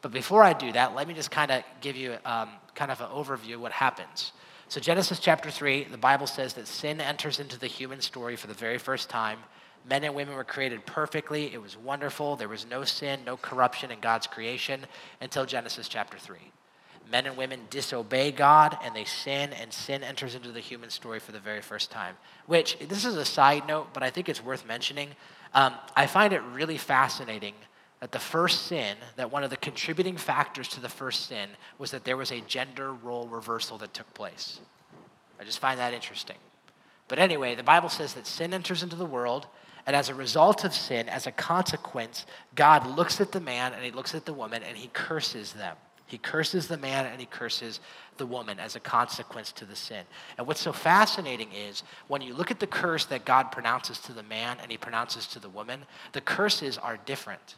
[0.00, 3.00] But before I do that, let me just kind of give you um, kind of
[3.00, 4.30] an overview of what happens.
[4.68, 8.46] So, Genesis chapter 3, the Bible says that sin enters into the human story for
[8.46, 9.40] the very first time.
[9.90, 11.52] Men and women were created perfectly.
[11.52, 12.36] It was wonderful.
[12.36, 14.86] There was no sin, no corruption in God's creation
[15.20, 16.38] until Genesis chapter 3.
[17.10, 21.18] Men and women disobey God and they sin, and sin enters into the human story
[21.18, 22.14] for the very first time.
[22.46, 25.08] Which, this is a side note, but I think it's worth mentioning.
[25.54, 27.54] Um, I find it really fascinating
[28.00, 31.90] that the first sin, that one of the contributing factors to the first sin was
[31.92, 34.60] that there was a gender role reversal that took place.
[35.40, 36.36] I just find that interesting.
[37.08, 39.46] But anyway, the Bible says that sin enters into the world,
[39.86, 43.84] and as a result of sin, as a consequence, God looks at the man and
[43.84, 45.76] he looks at the woman and he curses them.
[46.06, 47.80] He curses the man and he curses
[48.16, 50.04] the woman as a consequence to the sin.
[50.38, 54.12] And what's so fascinating is when you look at the curse that God pronounces to
[54.12, 57.56] the man and he pronounces to the woman, the curses are different.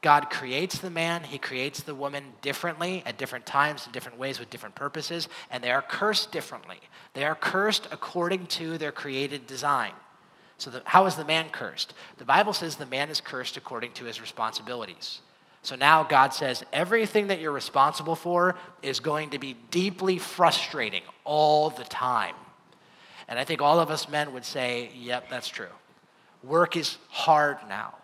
[0.00, 4.40] God creates the man, he creates the woman differently at different times, in different ways,
[4.40, 6.78] with different purposes, and they are cursed differently.
[7.14, 9.92] They are cursed according to their created design.
[10.58, 11.94] So, the, how is the man cursed?
[12.18, 15.20] The Bible says the man is cursed according to his responsibilities.
[15.62, 21.02] So now God says everything that you're responsible for is going to be deeply frustrating
[21.24, 22.34] all the time.
[23.28, 25.68] And I think all of us men would say, yep, that's true.
[26.42, 27.94] Work is hard now.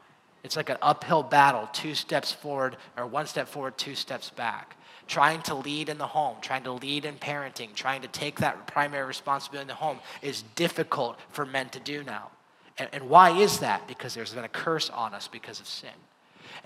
[0.45, 4.77] It's like an uphill battle, two steps forward, or one step forward, two steps back.
[5.09, 8.67] Trying to lead in the home, trying to lead in parenting, trying to take that
[8.69, 12.31] primary responsibility in the home is difficult for men to do now.
[12.77, 13.89] And, and why is that?
[13.89, 15.91] Because there's been a curse on us because of sin.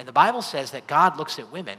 [0.03, 1.79] And the Bible says that God looks at women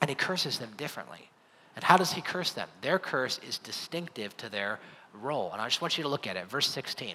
[0.00, 1.28] and he curses them differently.
[1.76, 2.66] And how does he curse them?
[2.80, 4.80] Their curse is distinctive to their
[5.20, 5.52] role.
[5.52, 6.46] And I just want you to look at it.
[6.46, 7.14] Verse 16.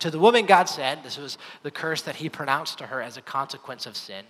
[0.00, 3.16] To the woman, God said, this was the curse that he pronounced to her as
[3.16, 4.26] a consequence of sin.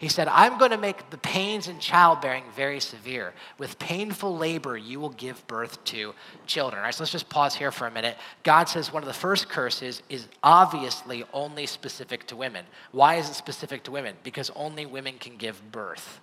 [0.00, 3.34] He said, I'm going to make the pains in childbearing very severe.
[3.58, 6.14] With painful labor, you will give birth to
[6.46, 6.78] children.
[6.78, 8.16] All right, so let's just pause here for a minute.
[8.42, 12.64] God says one of the first curses is obviously only specific to women.
[12.92, 14.14] Why is it specific to women?
[14.22, 16.18] Because only women can give birth.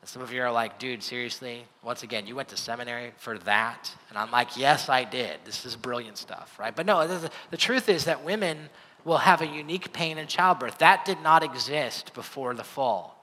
[0.00, 1.64] And some of you are like, dude, seriously?
[1.82, 3.90] Once again, you went to seminary for that?
[4.08, 5.40] And I'm like, yes, I did.
[5.44, 6.76] This is brilliant stuff, right?
[6.76, 8.68] But no, the, the truth is that women
[9.04, 10.78] will have a unique pain in childbirth.
[10.78, 13.14] That did not exist before the fall.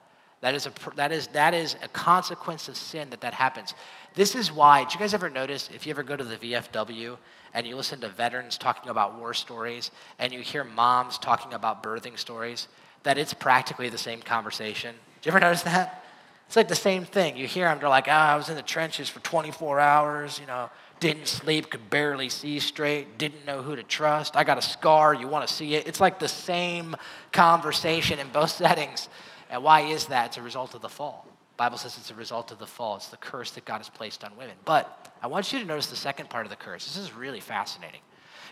[0.42, 3.76] That is, a, that, is, that is a consequence of sin that that happens.
[4.16, 7.18] This is why, did you guys ever notice if you ever go to the VFW
[7.54, 11.84] and you listen to veterans talking about war stories and you hear moms talking about
[11.84, 12.68] birthing stories,
[13.04, 14.96] that it's practically the same conversation?
[15.22, 16.04] Did you ever notice that?
[16.48, 17.38] It's like the same thing.
[17.38, 20.48] You hear them, they're like, ah, I was in the trenches for 24 hours, you
[20.48, 20.70] know,
[21.02, 24.38] didn't sleep, could barely see straight, didn't know who to trust.
[24.38, 25.88] I got a scar, you want to see it.
[25.88, 26.95] It's like the same
[27.34, 29.10] conversation in both settings.
[29.49, 30.28] And why is that?
[30.28, 31.26] It's a result of the fall.
[31.28, 32.95] The Bible says it's a result of the fall.
[32.95, 34.56] It's the curse that God has placed on women.
[34.64, 36.86] But I want you to notice the second part of the curse.
[36.86, 38.02] This is really fascinating.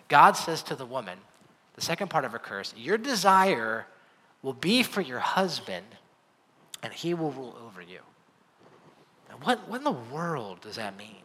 [0.08, 1.20] God says to the woman,
[1.76, 3.86] the second part of her curse, your desire
[4.42, 5.86] will be for your husband
[6.82, 8.00] and he will rule over you.
[9.30, 11.22] Now, what, what in the world does that mean?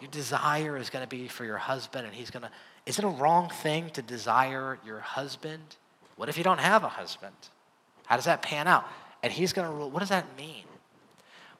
[0.00, 2.50] Your desire is going to be for your husband, and he's going to.
[2.86, 5.76] Is it a wrong thing to desire your husband?
[6.16, 7.34] What if you don't have a husband?
[8.06, 8.86] How does that pan out?
[9.22, 9.90] And he's going to rule.
[9.90, 10.64] What does that mean?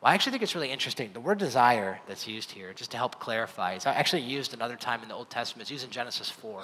[0.01, 1.11] Well, I actually think it's really interesting.
[1.15, 5.03] The word desire that's used here, just to help clarify, is actually used another time
[5.03, 5.63] in the Old Testament.
[5.63, 6.63] It's used in Genesis 4.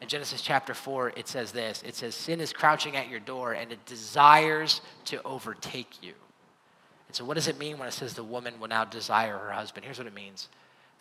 [0.00, 3.52] In Genesis chapter 4, it says this it says, Sin is crouching at your door
[3.52, 6.14] and it desires to overtake you.
[7.06, 9.52] And so, what does it mean when it says the woman will now desire her
[9.52, 9.84] husband?
[9.84, 10.48] Here's what it means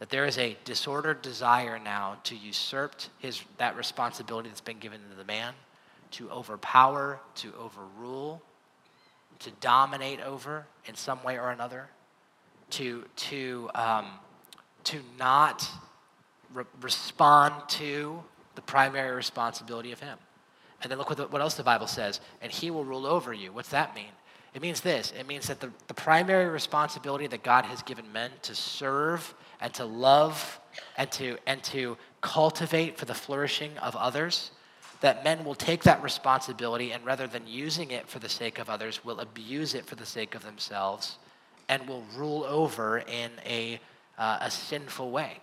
[0.02, 5.00] that there is a disordered desire now to usurp his, that responsibility that's been given
[5.12, 5.54] to the man,
[6.10, 8.42] to overpower, to overrule,
[9.38, 11.88] to dominate over in some way or another,
[12.72, 14.08] to, to, um,
[14.86, 15.70] to not
[16.52, 18.24] re- respond to
[18.56, 20.18] the primary responsibility of him.
[20.82, 22.22] And then look what, the, what else the Bible says.
[22.42, 23.54] And he will rule over you.
[23.54, 24.06] What's that mean?
[24.54, 28.32] It means this it means that the, the primary responsibility that God has given men
[28.44, 30.60] to serve and to love
[30.98, 34.52] and to, and to cultivate for the flourishing of others,
[35.02, 38.70] that men will take that responsibility and rather than using it for the sake of
[38.70, 41.18] others, will abuse it for the sake of themselves
[41.70, 43.80] and will rule over in a,
[44.18, 45.40] uh, a sinful way.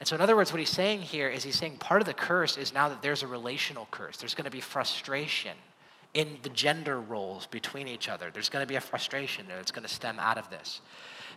[0.00, 2.14] And so, in other words, what he's saying here is he's saying part of the
[2.14, 4.16] curse is now that there's a relational curse.
[4.16, 5.56] There's going to be frustration
[6.14, 8.30] in the gender roles between each other.
[8.32, 10.80] There's going to be a frustration there that's going to stem out of this.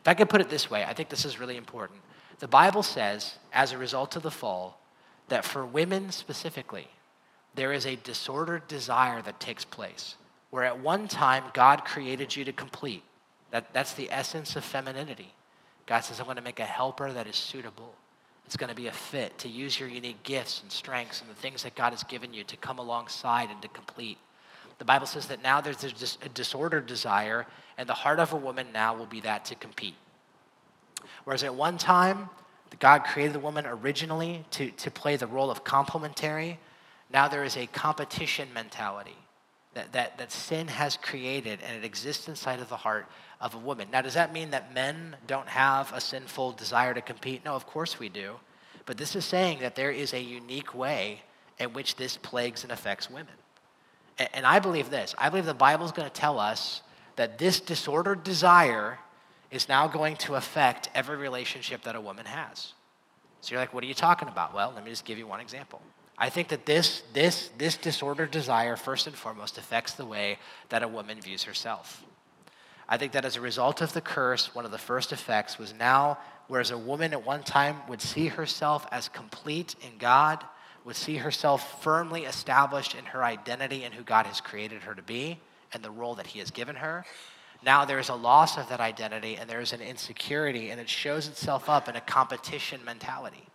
[0.02, 2.00] If I could put it this way, I think this is really important.
[2.40, 4.80] The Bible says, as a result of the fall,
[5.28, 6.88] that for women specifically,
[7.54, 10.16] there is a disordered desire that takes place.
[10.50, 13.04] Where at one time, God created you to complete.
[13.52, 15.34] That, that's the essence of femininity.
[15.86, 17.94] God says, I'm going to make a helper that is suitable.
[18.46, 21.36] It's going to be a fit to use your unique gifts and strengths and the
[21.36, 24.18] things that God has given you to come alongside and to complete.
[24.82, 25.84] The Bible says that now there's
[26.24, 27.46] a disordered desire,
[27.78, 29.94] and the heart of a woman now will be that to compete.
[31.24, 32.32] Whereas at one time,
[32.80, 36.58] God created the woman originally to, to play the role of complementary,
[37.14, 39.16] now there is a competition mentality
[39.76, 43.06] that, that, that sin has created, and it exists inside of the heart
[43.40, 43.88] of a woman.
[43.92, 47.46] Now, does that mean that men don't have a sinful desire to compete?
[47.46, 48.34] No, of course we do.
[48.88, 51.22] But this is saying that there is a unique way
[51.60, 53.36] in which this plagues and affects women.
[54.34, 56.82] And, I believe this I believe the Bible is going to tell us
[57.16, 59.00] that this disordered desire
[59.52, 62.74] is now going to affect every relationship that a woman has.
[63.42, 64.54] So you're like, what are you talking about?
[64.54, 65.82] Well, let me just give you one example.
[66.18, 70.38] I think that this, this, this disordered desire, first and foremost, affects the way
[70.70, 72.04] that a woman views herself.
[72.88, 75.74] I think that as a result of the curse, one of the first effects was
[75.74, 80.46] now, whereas a woman at one time would see herself as complete in God,
[80.86, 85.02] would see herself firmly established in her identity and who God has created her to
[85.02, 85.40] be
[85.74, 87.06] and the role that He has given her.
[87.64, 90.90] Now there is a loss of that identity and there is an insecurity, and it
[90.90, 93.48] shows itself up in a competition mentality.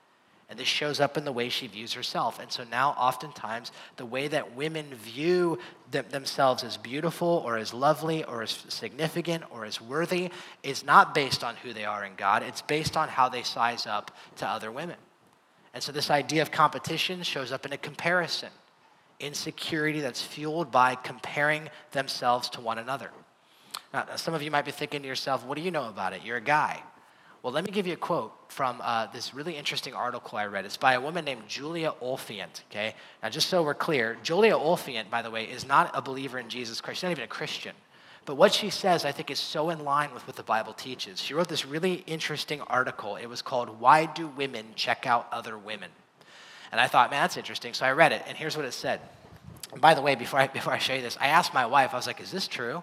[0.49, 2.39] And this shows up in the way she views herself.
[2.39, 5.59] And so now, oftentimes, the way that women view
[5.91, 10.31] them, themselves as beautiful or as lovely or as significant or as worthy
[10.63, 13.89] is not based on who they are in God, it's based on how they size
[13.89, 14.97] up to other women.
[15.77, 18.49] And so, this idea of competition shows up in a comparison
[19.21, 23.11] insecurity that's fueled by comparing themselves to one another.
[23.93, 26.23] Now, some of you might be thinking to yourself, what do you know about it?
[26.25, 26.83] You're a guy.
[27.43, 30.65] Well, let me give you a quote from uh, this really interesting article I read.
[30.65, 32.95] It's by a woman named Julia Oliphant, okay?
[33.23, 36.49] Now, just so we're clear, Julia Oliphant, by the way, is not a believer in
[36.49, 37.01] Jesus Christ.
[37.01, 37.75] She's not even a Christian.
[38.27, 41.21] But what she says, I think, is so in line with what the Bible teaches.
[41.21, 43.15] She wrote this really interesting article.
[43.15, 45.91] It was called Why Do Women Check Out Other Women?
[46.73, 47.73] And I thought, man, that's interesting.
[47.73, 49.01] So I read it, and here's what it said.
[49.73, 51.95] And by the way, before I, before I show you this, I asked my wife,
[51.95, 52.83] I was like, is this true?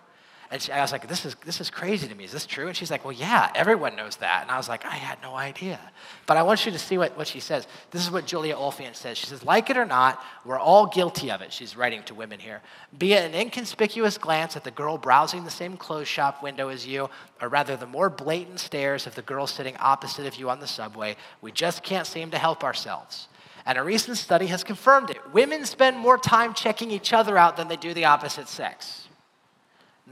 [0.54, 2.26] And she, I was like, this is, this is crazy to me.
[2.26, 2.68] Is this true?
[2.68, 4.44] And she's like, well, yeah, everyone knows that.
[4.44, 5.80] And I was like, I had no idea.
[6.28, 7.66] But I want you to see what, what she says.
[7.90, 9.18] This is what Julia Oliphant says.
[9.18, 11.52] She says, like it or not, we're all guilty of it.
[11.52, 12.62] She's writing to women here.
[12.96, 16.86] Be it an inconspicuous glance at the girl browsing the same clothes shop window as
[16.86, 17.10] you,
[17.42, 20.68] or rather the more blatant stares of the girl sitting opposite of you on the
[20.68, 23.28] subway, we just can't seem to help ourselves.
[23.66, 25.18] And a recent study has confirmed it.
[25.34, 29.08] Women spend more time checking each other out than they do the opposite sex.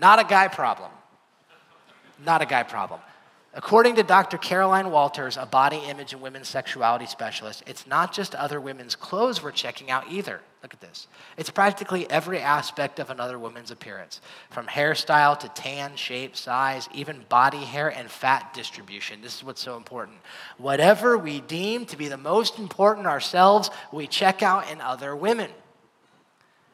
[0.01, 0.89] Not a guy problem.
[2.25, 2.99] Not a guy problem.
[3.53, 4.37] According to Dr.
[4.39, 9.43] Caroline Walters, a body image and women's sexuality specialist, it's not just other women's clothes
[9.43, 10.39] we're checking out either.
[10.63, 11.07] Look at this.
[11.37, 17.25] It's practically every aspect of another woman's appearance, from hairstyle to tan, shape, size, even
[17.29, 19.21] body hair and fat distribution.
[19.21, 20.17] This is what's so important.
[20.57, 25.51] Whatever we deem to be the most important ourselves, we check out in other women.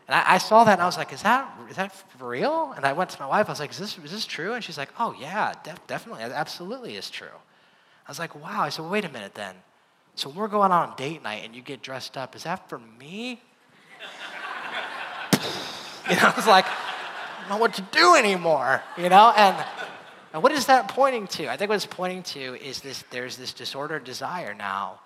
[0.08, 2.74] And I, I, saw that and I was like, is that, is that for real?
[2.76, 4.54] And I went to my wife, I was like, is this, is this true?
[4.54, 6.24] And she's like, oh, yeah, def- definitely.
[6.24, 7.28] It absolutely is true.
[8.08, 8.62] I was like, wow.
[8.62, 9.56] I said, well, wait a minute then.
[10.16, 13.30] So we're going on date night and you get dressed up, is that for me?
[16.10, 19.34] you know, I was like, I don't know what to do anymore, you know?
[19.36, 19.58] And,
[20.34, 21.52] and what is that pointing to?
[21.52, 25.02] I think what it's pointing to is this there's this disordered desire now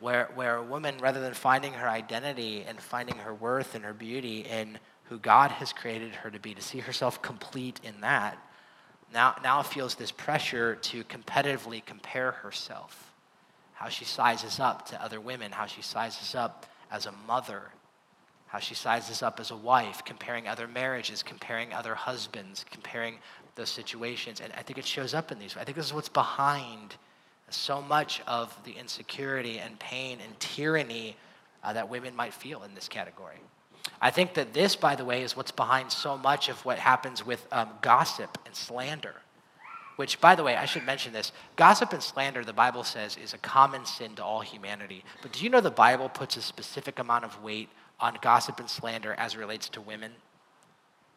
[0.00, 3.94] where, where a woman, rather than finding her identity and finding her worth and her
[3.94, 8.38] beauty in who God has created her to be, to see herself complete in that,
[9.12, 13.12] now, now feels this pressure to competitively compare herself,
[13.74, 17.70] how she sizes up to other women, how she sizes up as a mother,
[18.48, 23.16] how she sizes up as a wife, comparing other marriages, comparing other husbands, comparing
[23.54, 24.40] those situations.
[24.40, 25.56] And I think it shows up in these.
[25.56, 26.96] I think this is what's behind
[27.50, 31.16] so much of the insecurity and pain and tyranny
[31.62, 33.36] uh, that women might feel in this category.
[34.00, 37.24] I think that this, by the way, is what's behind so much of what happens
[37.24, 39.14] with um, gossip and slander.
[39.96, 41.32] Which, by the way, I should mention this.
[41.56, 45.04] Gossip and slander, the Bible says, is a common sin to all humanity.
[45.22, 48.68] But do you know the Bible puts a specific amount of weight on gossip and
[48.68, 50.12] slander as relates to women?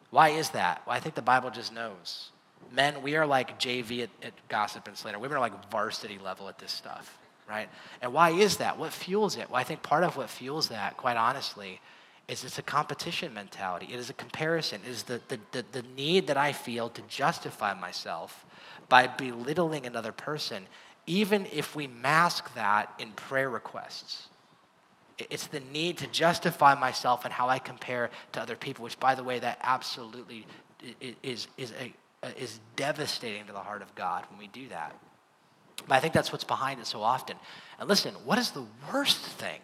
[0.08, 0.82] Why is that?
[0.86, 2.30] Well, I think the Bible just knows
[2.72, 5.18] men, we are like JV at, at gossip and slander.
[5.18, 7.18] Women are like varsity level at this stuff,
[7.48, 7.68] right?
[8.02, 8.78] And why is that?
[8.78, 9.50] What fuels it?
[9.50, 11.80] Well, I think part of what fuels that, quite honestly,
[12.28, 13.88] is it's a competition mentality.
[13.92, 14.80] It is a comparison.
[14.86, 18.46] It is the, the, the, the need that I feel to justify myself
[18.88, 20.64] by belittling another person,
[21.06, 24.28] even if we mask that in prayer requests.
[25.18, 29.14] It's the need to justify myself and how I compare to other people, which, by
[29.14, 30.46] the way, that absolutely
[31.22, 31.92] is, is a
[32.22, 34.94] Uh, is devastating to the heart of God when we do that.
[35.88, 37.36] But I think that's what's behind it so often.
[37.78, 39.60] And listen, what is the worst thing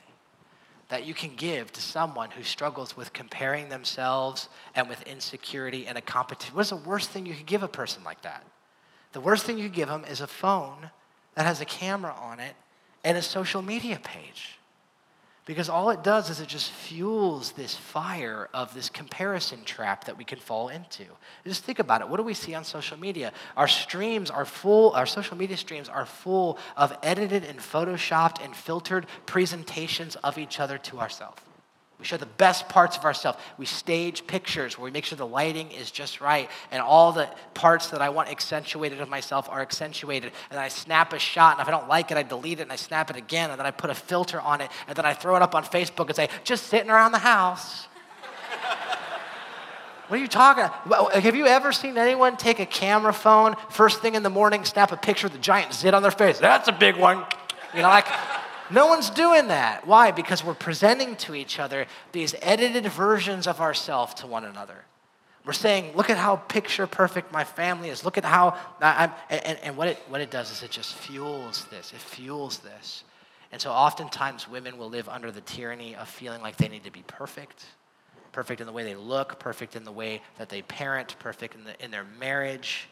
[0.88, 5.98] that you can give to someone who struggles with comparing themselves and with insecurity and
[5.98, 6.54] a competition?
[6.54, 8.42] What is the worst thing you could give a person like that?
[9.12, 10.90] The worst thing you could give them is a phone
[11.34, 12.54] that has a camera on it
[13.04, 14.55] and a social media page.
[15.46, 20.18] Because all it does is it just fuels this fire of this comparison trap that
[20.18, 21.04] we can fall into.
[21.46, 22.08] Just think about it.
[22.08, 23.32] What do we see on social media?
[23.56, 28.56] Our streams are full, our social media streams are full of edited and photoshopped and
[28.56, 31.40] filtered presentations of each other to ourselves.
[31.98, 33.38] We show the best parts of ourselves.
[33.56, 37.26] We stage pictures where we make sure the lighting is just right and all the
[37.54, 40.32] parts that I want accentuated of myself are accentuated.
[40.50, 42.62] And then I snap a shot, and if I don't like it, I delete it
[42.62, 45.06] and I snap it again, and then I put a filter on it, and then
[45.06, 47.86] I throw it up on Facebook and say, just sitting around the house.
[50.08, 51.14] what are you talking about?
[51.14, 54.92] Have you ever seen anyone take a camera phone first thing in the morning, snap
[54.92, 56.38] a picture of the giant zit on their face?
[56.38, 57.24] That's a big one.
[57.74, 58.06] You know, like.
[58.70, 59.86] No one's doing that.
[59.86, 60.10] Why?
[60.10, 64.84] Because we're presenting to each other these edited versions of ourselves to one another.
[65.44, 68.04] We're saying, look at how picture perfect my family is.
[68.04, 71.66] Look at how I'm, and, and what, it, what it does is it just fuels
[71.70, 71.92] this.
[71.92, 73.04] It fuels this.
[73.52, 76.90] And so oftentimes women will live under the tyranny of feeling like they need to
[76.90, 77.64] be perfect
[78.36, 81.64] perfect in the way they look, perfect in the way that they parent, perfect in,
[81.64, 82.86] the, in their marriage.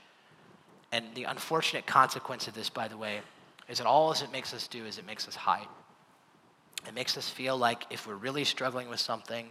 [0.90, 3.20] And the unfortunate consequence of this, by the way,
[3.68, 5.66] is that all it makes us do is it makes us hide.
[6.86, 9.48] It makes us feel like if we're really struggling with something,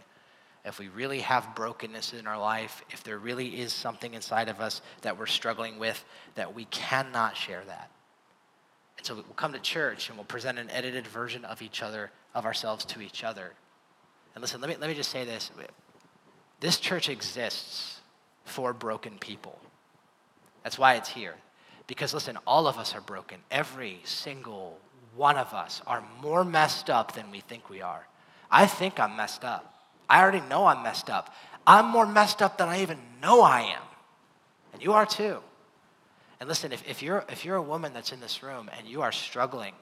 [0.64, 4.60] if we really have brokenness in our life, if there really is something inside of
[4.60, 6.02] us that we're struggling with,
[6.36, 7.90] that we cannot share that.
[8.96, 12.10] And so we'll come to church and we'll present an edited version of each other,
[12.34, 13.52] of ourselves to each other.
[14.34, 15.50] And listen, let me, let me just say this.
[16.60, 18.00] This church exists
[18.44, 19.58] for broken people.
[20.62, 21.34] That's why it's here.
[21.86, 23.38] Because listen, all of us are broken.
[23.50, 24.78] Every single
[25.16, 28.06] one of us are more messed up than we think we are.
[28.50, 29.74] I think I'm messed up.
[30.08, 31.34] I already know I'm messed up.
[31.66, 33.82] I'm more messed up than I even know I am.
[34.72, 35.38] And you are too.
[36.40, 39.02] And listen, if, if, you're, if you're a woman that's in this room and you
[39.02, 39.72] are struggling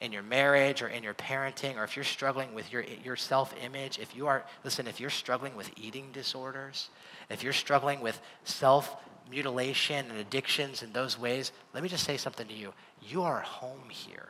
[0.00, 3.54] in your marriage or in your parenting, or if you're struggling with your, your self
[3.64, 6.90] image, if you are, listen, if you're struggling with eating disorders,
[7.30, 8.96] if you're struggling with self
[9.30, 12.72] mutilation and addictions in those ways, let me just say something to you.
[13.02, 14.28] You are home here.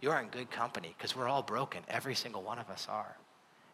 [0.00, 1.82] You are in good company because we're all broken.
[1.88, 3.16] Every single one of us are.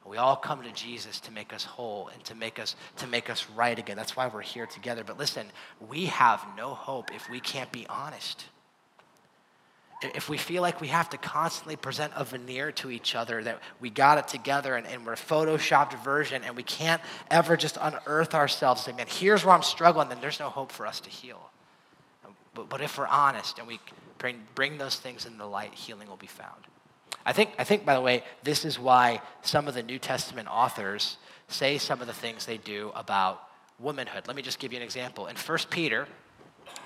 [0.04, 3.28] We all come to Jesus to make us whole and to make us to make
[3.28, 3.96] us right again.
[3.96, 5.02] That's why we're here together.
[5.02, 5.46] But listen,
[5.80, 8.44] we have no hope if we can't be honest
[10.02, 13.60] if we feel like we have to constantly present a veneer to each other that
[13.80, 17.78] we got it together and, and we're a photoshopped version and we can't ever just
[17.80, 21.00] unearth ourselves and say, man, here's where I'm struggling, then there's no hope for us
[21.00, 21.50] to heal.
[22.54, 23.80] But, but if we're honest and we
[24.18, 26.66] bring, bring those things in the light, healing will be found.
[27.24, 30.48] I think, I think, by the way, this is why some of the New Testament
[30.50, 31.16] authors
[31.48, 33.42] say some of the things they do about
[33.78, 34.26] womanhood.
[34.26, 35.26] Let me just give you an example.
[35.26, 36.06] In 1 Peter,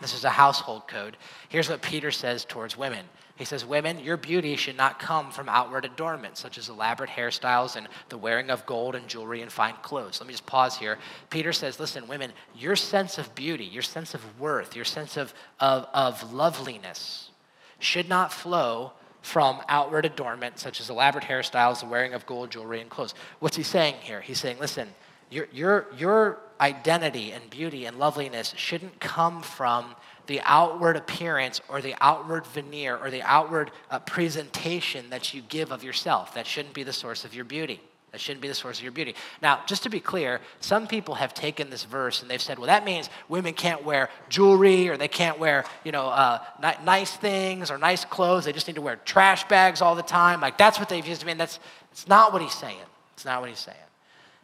[0.01, 1.16] this is a household code.
[1.49, 3.05] Here's what Peter says towards women.
[3.41, 7.74] He says, Women, your beauty should not come from outward adornment, such as elaborate hairstyles
[7.74, 10.20] and the wearing of gold and jewelry and fine clothes.
[10.20, 10.99] Let me just pause here.
[11.31, 15.33] Peter says, Listen, women, your sense of beauty, your sense of worth, your sense of,
[15.59, 17.31] of, of loveliness
[17.78, 22.83] should not flow from outward adornment, such as elaborate hairstyles, the wearing of gold jewelry
[22.83, 23.14] and clothes.
[23.39, 24.20] What's he saying here?
[24.20, 24.89] He's saying, Listen,
[25.31, 29.95] your, your, your identity and beauty and loveliness shouldn't come from
[30.27, 35.73] the outward appearance or the outward veneer or the outward uh, presentation that you give
[35.73, 36.35] of yourself.
[36.35, 37.81] That shouldn't be the source of your beauty.
[38.13, 39.15] That shouldn't be the source of your beauty.
[39.41, 42.67] Now, just to be clear, some people have taken this verse and they've said, well,
[42.67, 47.17] that means women can't wear jewelry or they can't wear, you know, uh, n- nice
[47.17, 48.45] things or nice clothes.
[48.45, 50.41] They just need to wear trash bags all the time.
[50.41, 51.39] Like, that's what they've used to mean.
[51.39, 51.61] That's,
[51.93, 52.79] it's not what he's saying.
[53.15, 53.77] It's not what he's saying.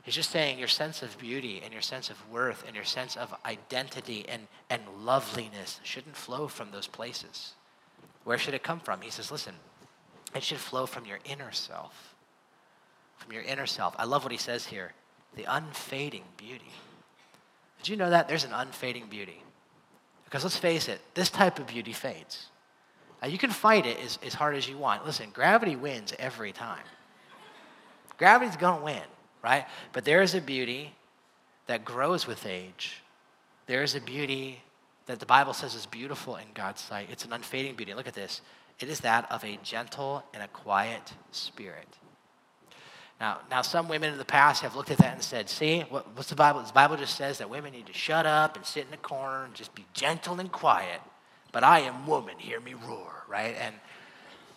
[0.07, 3.17] He's just saying your sense of beauty and your sense of worth and your sense
[3.17, 7.55] of identity and, and loveliness shouldn't flow from those places.
[8.23, 9.01] Where should it come from?
[9.01, 9.55] He says, listen,
[10.33, 12.15] it should flow from your inner self.
[13.17, 13.97] From your inner self.
[13.99, 14.93] I love what he says here
[15.35, 16.71] the unfading beauty.
[17.79, 18.29] Did you know that?
[18.29, 19.43] There's an unfading beauty.
[20.25, 22.47] Because let's face it, this type of beauty fades.
[23.21, 25.05] Now, you can fight it as, as hard as you want.
[25.05, 26.85] Listen, gravity wins every time.
[28.19, 29.03] Gravity's going to win
[29.47, 29.65] right?
[29.93, 30.93] But there is a beauty
[31.69, 33.01] that grows with age.
[33.67, 34.61] There is a beauty
[35.07, 37.09] that the Bible says is beautiful in God's sight.
[37.13, 37.95] It's an unfading beauty.
[37.95, 38.41] Look at this.
[38.81, 41.87] It is that of a gentle and a quiet spirit.
[43.21, 46.09] Now, now some women in the past have looked at that and said, see, what,
[46.17, 46.61] what's the Bible?
[46.63, 49.45] The Bible just says that women need to shut up and sit in a corner
[49.45, 51.01] and just be gentle and quiet.
[51.53, 53.55] But I am woman, hear me roar, right?
[53.61, 53.77] And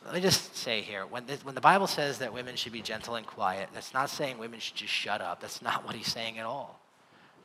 [0.06, 2.82] let me just say here when the, when the Bible says that women should be
[2.82, 5.42] gentle and quiet, that's not saying women should just shut up.
[5.42, 6.80] That's not what he's saying at all.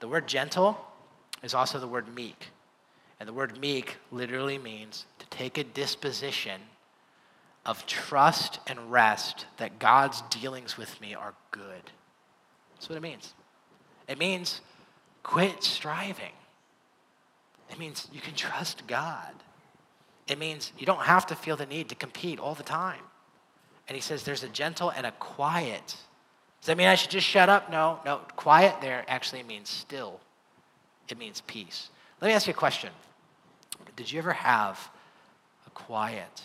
[0.00, 0.78] The word gentle
[1.42, 2.48] is also the word meek.
[3.20, 6.60] And the word meek literally means to take a disposition
[7.64, 11.90] of trust and rest that God's dealings with me are good.
[12.74, 13.32] That's what it means.
[14.08, 14.60] It means
[15.22, 16.32] quit striving.
[17.70, 19.32] It means you can trust God.
[20.26, 23.00] It means you don't have to feel the need to compete all the time.
[23.88, 25.86] And he says there's a gentle and a quiet.
[26.60, 27.70] Does that mean I should just shut up?
[27.70, 28.20] No, no.
[28.36, 30.20] Quiet there actually means still,
[31.08, 31.90] it means peace.
[32.20, 32.90] Let me ask you a question
[33.96, 34.90] Did you ever have
[35.66, 36.42] a quiet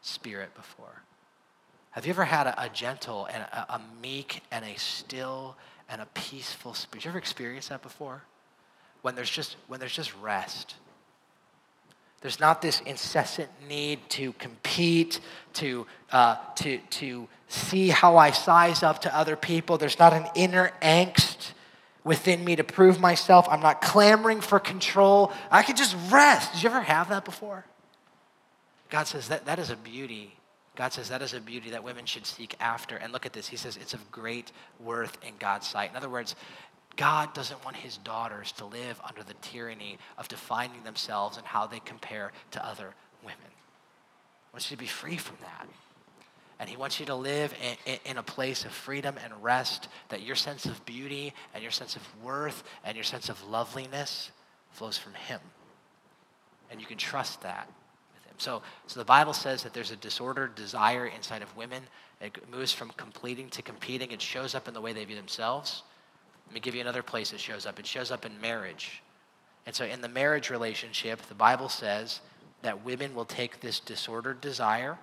[0.00, 1.02] spirit before?
[1.90, 5.56] Have you ever had a, a gentle and a, a, meek and a still
[5.88, 7.00] and a peaceful spirit?
[7.00, 8.22] Did you ever experience that before?
[9.02, 10.76] When there's just when there's just rest
[12.20, 15.20] there's not this incessant need to compete,
[15.54, 19.78] to, uh, to, to see how I size up to other people.
[19.78, 21.52] There's not an inner angst
[22.02, 23.46] within me to prove myself.
[23.48, 25.32] I'm not clamoring for control.
[25.50, 26.54] I can just rest.
[26.54, 27.64] Did you ever have that before?
[28.90, 30.38] God says that, that is a beauty
[30.78, 32.96] God says that is a beauty that women should seek after.
[32.96, 33.48] And look at this.
[33.48, 35.90] He says it's of great worth in God's sight.
[35.90, 36.36] In other words,
[36.98, 41.66] God doesn't want his daughters to live under the tyranny of defining themselves and how
[41.66, 42.92] they compare to other
[43.22, 43.38] women.
[43.46, 45.68] He wants you to be free from that.
[46.58, 49.86] And he wants you to live in, in, in, a place of freedom and rest,
[50.08, 54.32] that your sense of beauty and your sense of worth and your sense of loveliness
[54.72, 55.38] flows from him.
[56.68, 57.70] And you can trust that.
[58.38, 61.84] So, so the Bible says that there's a disordered desire inside of women.
[62.20, 64.10] It moves from completing to competing.
[64.10, 65.84] It shows up in the way they view themselves.
[66.48, 67.78] Let me give you another place it shows up.
[67.78, 69.02] It shows up in marriage.
[69.66, 72.20] And so, in the marriage relationship, the Bible says
[72.62, 74.98] that women will take this disordered desire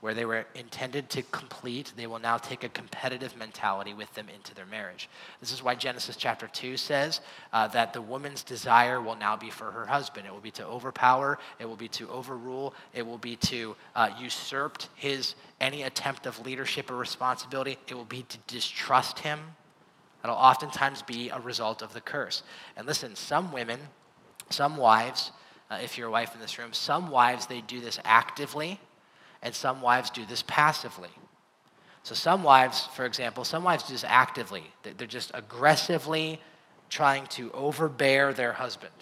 [0.00, 4.28] where they were intended to complete, they will now take a competitive mentality with them
[4.28, 5.08] into their marriage.
[5.40, 7.20] This is why Genesis chapter 2 says
[7.52, 10.26] uh, that the woman's desire will now be for her husband.
[10.26, 14.10] It will be to overpower, it will be to overrule, it will be to uh,
[14.18, 19.40] usurp his any attempt of leadership or responsibility, it will be to distrust him.
[20.26, 22.42] That'll oftentimes be a result of the curse.
[22.76, 23.78] And listen, some women,
[24.50, 25.30] some wives,
[25.70, 28.80] uh, if you're a wife in this room, some wives, they do this actively
[29.40, 31.10] and some wives do this passively.
[32.02, 34.64] So, some wives, for example, some wives do this actively.
[34.82, 36.40] They're just aggressively
[36.90, 38.94] trying to overbear their husband.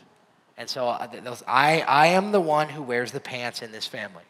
[0.58, 1.08] And so, uh,
[1.46, 4.24] I, I am the one who wears the pants in this family.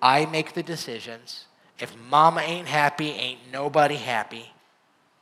[0.00, 1.44] I make the decisions.
[1.78, 4.54] If mama ain't happy, ain't nobody happy,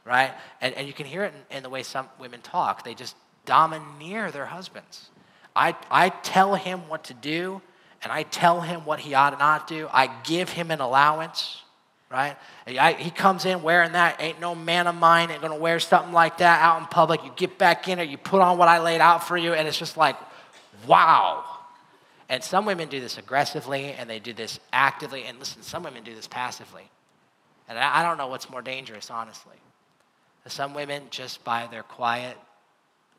[0.09, 0.33] right?
[0.61, 2.83] And, and you can hear it in, in the way some women talk.
[2.83, 5.11] They just domineer their husbands.
[5.55, 7.61] I, I tell him what to do,
[8.03, 9.89] and I tell him what he ought to not do.
[9.93, 11.63] I give him an allowance,
[12.11, 12.37] right?
[12.67, 14.21] I, he comes in wearing that.
[14.21, 17.23] Ain't no man of mine ain't gonna wear something like that out in public.
[17.25, 19.69] You get back in it, you put on what I laid out for you, and
[19.69, 20.17] it's just like,
[20.87, 21.45] wow.
[22.31, 25.25] And some women do this aggressively, and they do this actively.
[25.25, 26.91] And listen, some women do this passively.
[27.69, 29.57] And I don't know what's more dangerous, honestly.
[30.49, 32.37] Some women, just by their quiet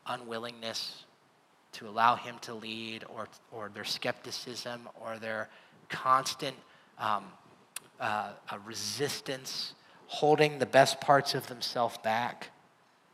[0.06, 1.04] unwillingness
[1.72, 5.48] to allow him to lead or, or their skepticism or their
[5.88, 6.56] constant
[6.98, 7.24] um,
[8.00, 8.32] uh,
[8.64, 9.74] resistance,
[10.06, 12.48] holding the best parts of themselves back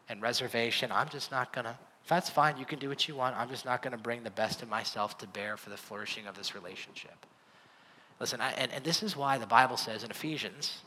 [0.09, 0.91] and reservation.
[0.93, 1.77] I'm just not going to,
[2.09, 3.37] that's fine, you can do what you want.
[3.37, 6.27] I'm just not going to bring the best of myself to bear for the flourishing
[6.27, 7.27] of this relationship.
[8.21, 10.79] Listen, I, and, and this is why the Bible says in Ephesians,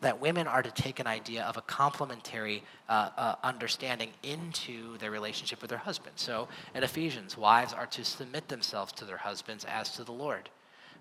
[0.00, 5.10] that women are to take an idea of a complementary uh, uh, understanding into their
[5.10, 6.14] relationship with their husband.
[6.16, 10.48] So in Ephesians, wives are to submit themselves to their husbands as to the Lord.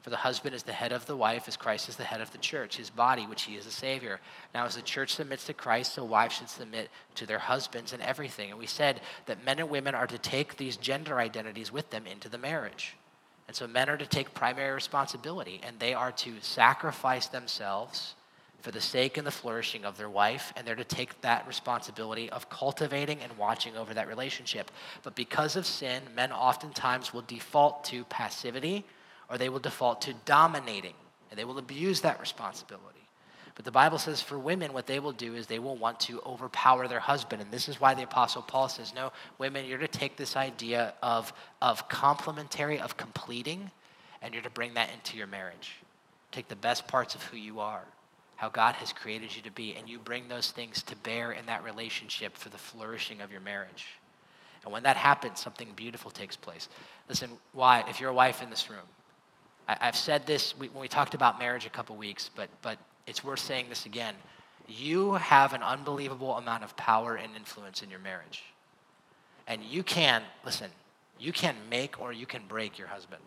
[0.02, 2.32] For the husband is the head of the wife, as Christ is the head of
[2.32, 4.20] the church, his body, which he is the Savior.
[4.54, 8.02] Now, as the church submits to Christ, so wives should submit to their husbands in
[8.02, 8.52] everything.
[8.52, 12.06] And we said that men and women are to take these gender identities with them
[12.08, 12.96] into the marriage.
[13.48, 18.16] And so men are to take primary responsibility, and they are to sacrifice themselves
[18.68, 22.30] for the sake and the flourishing of their wife, and they're to take that responsibility
[22.32, 24.72] of cultivating and watching over that relationship.
[25.04, 28.84] But because of sin, men oftentimes will default to passivity
[29.30, 30.96] or they will default to dominating,
[31.30, 33.08] and they will abuse that responsibility.
[33.56, 36.22] But the Bible says for women, what they will do is they will want to
[36.26, 37.42] overpower their husband.
[37.42, 40.94] And this is why the Apostle Paul says, no, women, you're to take this idea
[41.02, 43.72] of, of complementary, of completing,
[44.22, 45.76] and you're to bring that into your marriage.
[46.34, 47.86] Take the best parts of who you are
[48.38, 51.46] how God has created you to be, and you bring those things to bear in
[51.48, 53.88] that relationship for the flourishing of your marriage.
[54.64, 56.70] And when that happens, something beautiful takes place.
[57.10, 57.84] Listen, why?
[57.90, 58.88] If you're a wife in this room,
[59.68, 62.78] I, have said this when we talked about marriage a couple weeks, but, but
[63.08, 64.14] it's worth saying this again.
[64.68, 68.44] You have an unbelievable amount of power and influence in your marriage.
[69.48, 70.70] And you can, listen,
[71.20, 73.22] you can make or you can break your husband.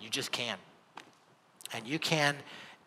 [0.00, 0.56] You just can.
[1.72, 2.36] And you can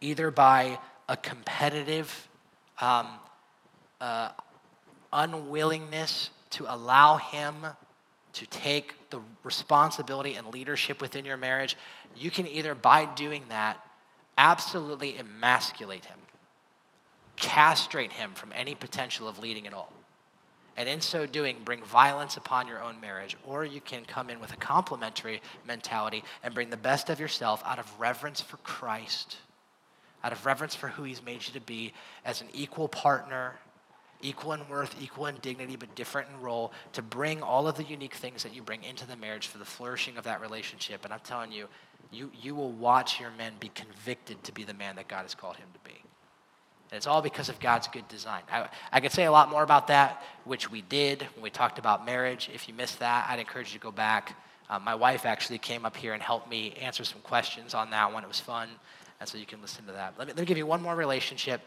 [0.02, 2.28] either by a competitive
[2.80, 3.08] um,
[4.00, 4.30] uh,
[5.12, 7.56] unwillingness to allow him
[8.34, 11.76] to take the responsibility and leadership within your marriage,
[12.16, 13.84] you can either, by doing that,
[14.38, 16.20] absolutely emasculate him,
[17.36, 19.92] castrate him from any potential of leading at all.
[20.78, 23.36] And in so doing, bring violence upon your own marriage.
[23.46, 27.62] Or you can come in with a complementary mentality and bring the best of yourself
[27.66, 29.36] out of reverence for Christ
[30.24, 31.94] out of reverence for who he's made you to be
[32.26, 33.56] as an equal partner,
[34.22, 37.84] equal in worth, equal in dignity, but different in role, to bring all of the
[37.84, 41.06] unique things that you bring into the marriage for the flourishing of that relationship.
[41.06, 41.68] And I'm telling you,
[42.12, 45.36] you, you will watch your men be convicted to be the man that God has
[45.36, 45.96] called him to be.
[46.92, 48.42] And it's all because of God's good design.
[48.52, 51.78] I, I could say a lot more about that, which we did when we talked
[51.78, 52.50] about marriage.
[52.54, 54.36] If you missed that, I'd encourage you to go back.
[54.70, 58.12] Uh, my wife actually came up here and helped me answer some questions on that
[58.12, 58.24] one.
[58.24, 58.70] It was fun.
[59.20, 60.14] And so you can listen to that.
[60.18, 61.62] Let me, let me give you one more relationship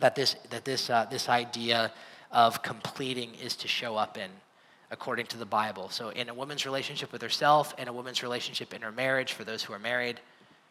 [0.00, 1.92] that this, that this, uh, this idea
[2.30, 4.30] of completing is to show up in
[4.90, 5.88] according to the Bible.
[5.88, 9.44] So, in a woman's relationship with herself, in a woman's relationship in her marriage, for
[9.44, 10.20] those who are married.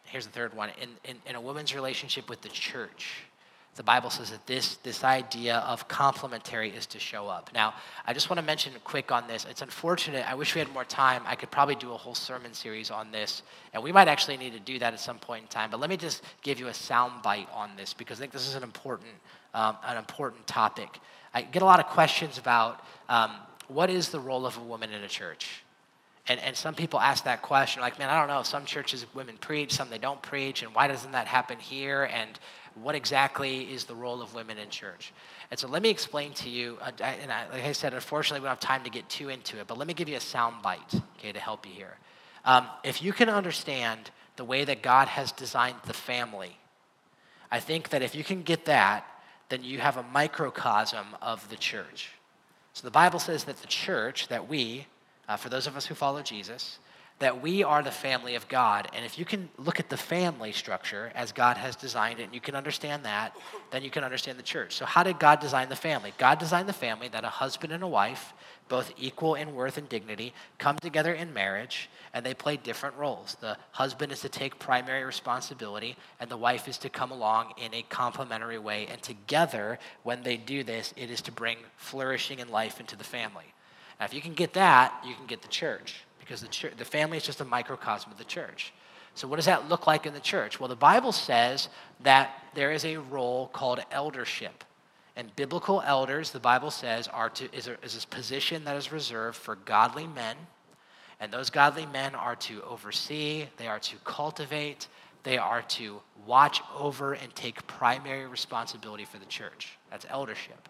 [0.04, 3.24] Here's the third one in, in, in a woman's relationship with the church
[3.76, 7.50] the Bible says that this, this idea of complementary is to show up.
[7.52, 7.74] Now,
[8.06, 9.46] I just want to mention quick on this.
[9.48, 10.28] It's unfortunate.
[10.28, 11.22] I wish we had more time.
[11.26, 13.42] I could probably do a whole sermon series on this,
[13.74, 15.70] and we might actually need to do that at some point in time.
[15.70, 18.48] But let me just give you a sound bite on this because I think this
[18.48, 19.10] is an important,
[19.52, 20.98] um, an important topic.
[21.34, 23.32] I get a lot of questions about um,
[23.68, 25.62] what is the role of a woman in a church?
[26.28, 28.42] And, and some people ask that question, like, man, I don't know.
[28.42, 32.04] Some churches women preach, some they don't preach, and why doesn't that happen here?
[32.12, 32.38] And
[32.74, 35.12] what exactly is the role of women in church?
[35.50, 38.46] And so let me explain to you, uh, and I, like I said, unfortunately, we
[38.46, 40.62] don't have time to get too into it, but let me give you a sound
[40.62, 41.96] bite, okay, to help you here.
[42.44, 46.58] Um, if you can understand the way that God has designed the family,
[47.50, 49.06] I think that if you can get that,
[49.48, 52.10] then you have a microcosm of the church.
[52.72, 54.86] So the Bible says that the church, that we,
[55.28, 56.78] uh, for those of us who follow Jesus,
[57.18, 58.88] that we are the family of God.
[58.92, 62.34] And if you can look at the family structure as God has designed it, and
[62.34, 63.34] you can understand that,
[63.70, 64.74] then you can understand the church.
[64.74, 66.12] So, how did God design the family?
[66.18, 68.34] God designed the family that a husband and a wife,
[68.68, 73.36] both equal in worth and dignity, come together in marriage, and they play different roles.
[73.40, 77.72] The husband is to take primary responsibility, and the wife is to come along in
[77.72, 78.88] a complementary way.
[78.88, 83.04] And together, when they do this, it is to bring flourishing and life into the
[83.04, 83.54] family.
[83.98, 86.84] Now, if you can get that, you can get the church because the, church, the
[86.84, 88.72] family is just a microcosm of the church.
[89.14, 90.60] So, what does that look like in the church?
[90.60, 91.68] Well, the Bible says
[92.00, 94.64] that there is a role called eldership.
[95.16, 98.92] And biblical elders, the Bible says, are to, is, a, is a position that is
[98.92, 100.36] reserved for godly men.
[101.18, 104.88] And those godly men are to oversee, they are to cultivate,
[105.22, 109.78] they are to watch over and take primary responsibility for the church.
[109.90, 110.68] That's eldership.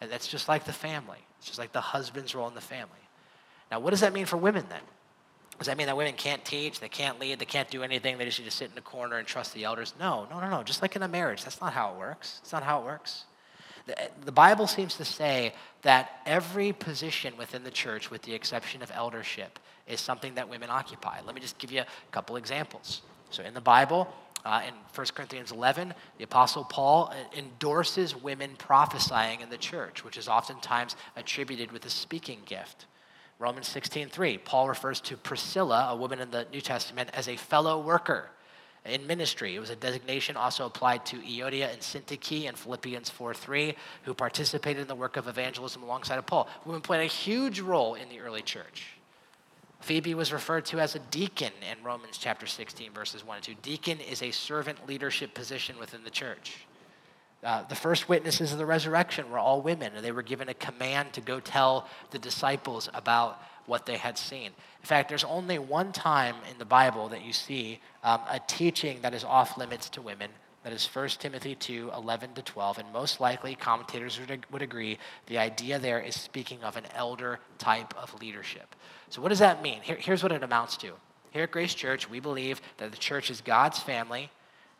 [0.00, 2.92] And that's just like the family, it's just like the husband's role in the family.
[3.70, 4.80] Now, what does that mean for women then?
[5.58, 8.24] Does that mean that women can't teach, they can't lead, they can't do anything, they
[8.24, 9.92] just need to sit in the corner and trust the elders?
[9.98, 10.62] No, no, no, no.
[10.62, 12.38] Just like in a marriage, that's not how it works.
[12.42, 13.24] It's not how it works.
[13.86, 18.82] The, the Bible seems to say that every position within the church, with the exception
[18.82, 21.18] of eldership, is something that women occupy.
[21.26, 23.02] Let me just give you a couple examples.
[23.30, 24.12] So in the Bible,
[24.44, 30.16] uh, in 1 Corinthians 11, the Apostle Paul endorses women prophesying in the church, which
[30.16, 32.86] is oftentimes attributed with a speaking gift.
[33.38, 37.80] Romans 16:3, Paul refers to Priscilla, a woman in the New Testament, as a fellow
[37.80, 38.30] worker
[38.84, 39.54] in ministry.
[39.54, 44.82] It was a designation also applied to Euodia and Syntyche in Philippians 4:3, who participated
[44.82, 46.48] in the work of evangelism alongside of Paul.
[46.64, 48.97] Women played a huge role in the early church.
[49.80, 53.54] Phoebe was referred to as a deacon in Romans chapter 16, verses 1 and 2.
[53.62, 56.66] Deacon is a servant leadership position within the church.
[57.44, 60.54] Uh, the first witnesses of the resurrection were all women, and they were given a
[60.54, 64.46] command to go tell the disciples about what they had seen.
[64.46, 69.00] In fact, there's only one time in the Bible that you see um, a teaching
[69.02, 70.30] that is off limits to women.
[70.64, 72.78] That is 1 Timothy 2 11 to 12.
[72.78, 77.38] And most likely, commentators would, would agree, the idea there is speaking of an elder
[77.58, 78.74] type of leadership.
[79.08, 79.80] So, what does that mean?
[79.82, 80.92] Here, here's what it amounts to.
[81.30, 84.30] Here at Grace Church, we believe that the church is God's family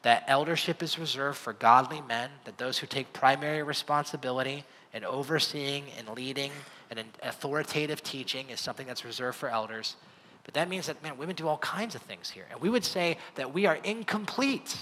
[0.03, 4.65] that eldership is reserved for godly men, that those who take primary responsibility
[4.95, 6.51] in overseeing and leading
[6.91, 9.97] and authoritative teaching is something that's reserved for elders.
[10.45, 12.47] But that means that, man, women do all kinds of things here.
[12.51, 14.77] And we would say that we are incomplete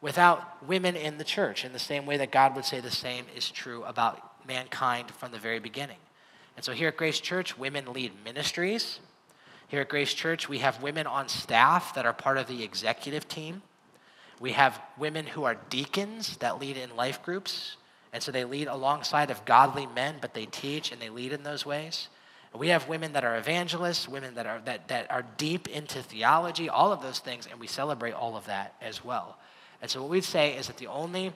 [0.00, 3.26] without women in the church, in the same way that God would say the same
[3.34, 5.98] is true about mankind from the very beginning.
[6.56, 9.00] And so here at Grace Church, women lead ministries.
[9.68, 13.28] Here at Grace Church, we have women on staff that are part of the executive
[13.28, 13.62] team.
[14.40, 17.76] We have women who are deacons that lead in life groups.
[18.12, 21.42] And so they lead alongside of godly men, but they teach and they lead in
[21.42, 22.08] those ways.
[22.54, 26.70] we have women that are evangelists, women that are, that, that are deep into theology,
[26.70, 29.36] all of those things, and we celebrate all of that as well.
[29.82, 31.32] And so what we'd say is that the only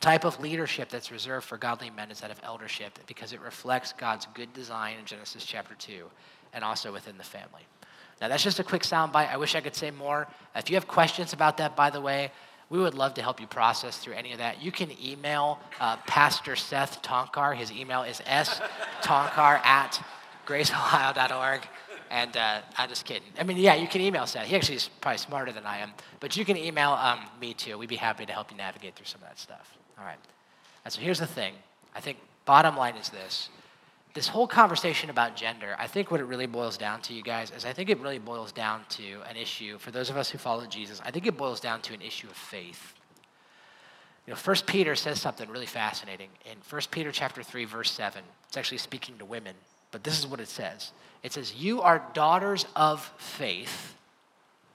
[0.00, 3.92] type of leadership that's reserved for godly men is that of eldership because it reflects
[3.92, 6.04] God's good design in Genesis chapter 2
[6.52, 7.62] and also within the family.
[8.20, 9.30] Now, that's just a quick soundbite.
[9.30, 10.26] I wish I could say more.
[10.56, 12.32] If you have questions about that, by the way,
[12.70, 14.62] we would love to help you process through any of that.
[14.62, 17.56] You can email uh, Pastor Seth Tonkar.
[17.56, 20.02] His email is stonkar at
[20.46, 21.62] graceohio.org.
[22.10, 23.28] And uh, I'm just kidding.
[23.38, 24.46] I mean, yeah, you can email Seth.
[24.46, 25.92] He actually is probably smarter than I am.
[26.20, 27.76] But you can email um, me too.
[27.78, 29.76] We'd be happy to help you navigate through some of that stuff.
[29.98, 30.18] All right.
[30.84, 31.54] And so here's the thing.
[31.94, 33.50] I think bottom line is this
[34.14, 37.52] this whole conversation about gender, I think what it really boils down to, you guys,
[37.56, 40.38] is I think it really boils down to an issue, for those of us who
[40.38, 42.94] follow Jesus, I think it boils down to an issue of faith.
[44.26, 46.30] You know, First Peter says something really fascinating.
[46.50, 49.54] In First Peter chapter 3, verse 7, it's actually speaking to women,
[49.90, 50.90] but this is what it says.
[51.22, 53.94] It says, You are daughters of faith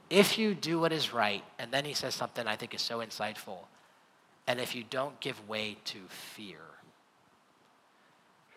[0.09, 1.43] if you do what is right.
[1.57, 3.57] And then he says something I think is so insightful.
[4.45, 6.59] And if you don't give way to fear.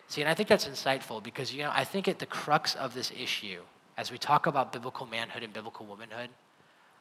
[0.07, 2.93] See, and I think that's insightful because, you know, I think at the crux of
[2.93, 3.61] this issue,
[3.97, 6.29] as we talk about biblical manhood and biblical womanhood,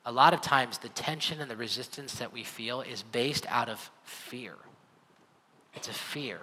[0.04, 3.68] a lot of times the tension and the resistance that we feel is based out
[3.68, 4.54] of fear.
[5.74, 6.40] It's a fear.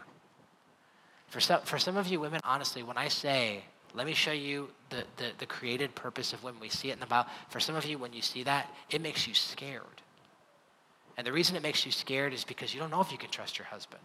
[1.28, 3.64] For some, for some of you women, honestly, when I say,
[3.96, 7.00] let me show you the, the, the created purpose of women, we see it in
[7.00, 7.30] the Bible.
[7.50, 9.84] For some of you, when you see that, it makes you scared.
[11.18, 13.30] And the reason it makes you scared is because you don't know if you can
[13.30, 14.02] trust your husband.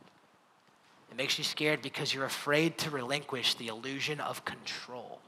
[1.10, 5.20] It makes you scared because you're afraid to relinquish the illusion of control.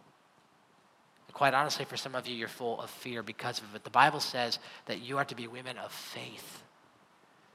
[1.26, 3.84] And quite honestly, for some of you, you're full of fear because of it.
[3.84, 6.62] The Bible says that you are to be women of faith.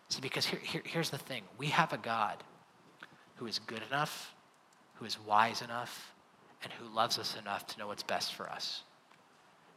[0.10, 2.38] See, because here, here, here's the thing we have a God
[3.36, 4.34] who is good enough,
[4.96, 6.15] who is wise enough,
[6.64, 8.84] and who loves us enough to know what's best for us.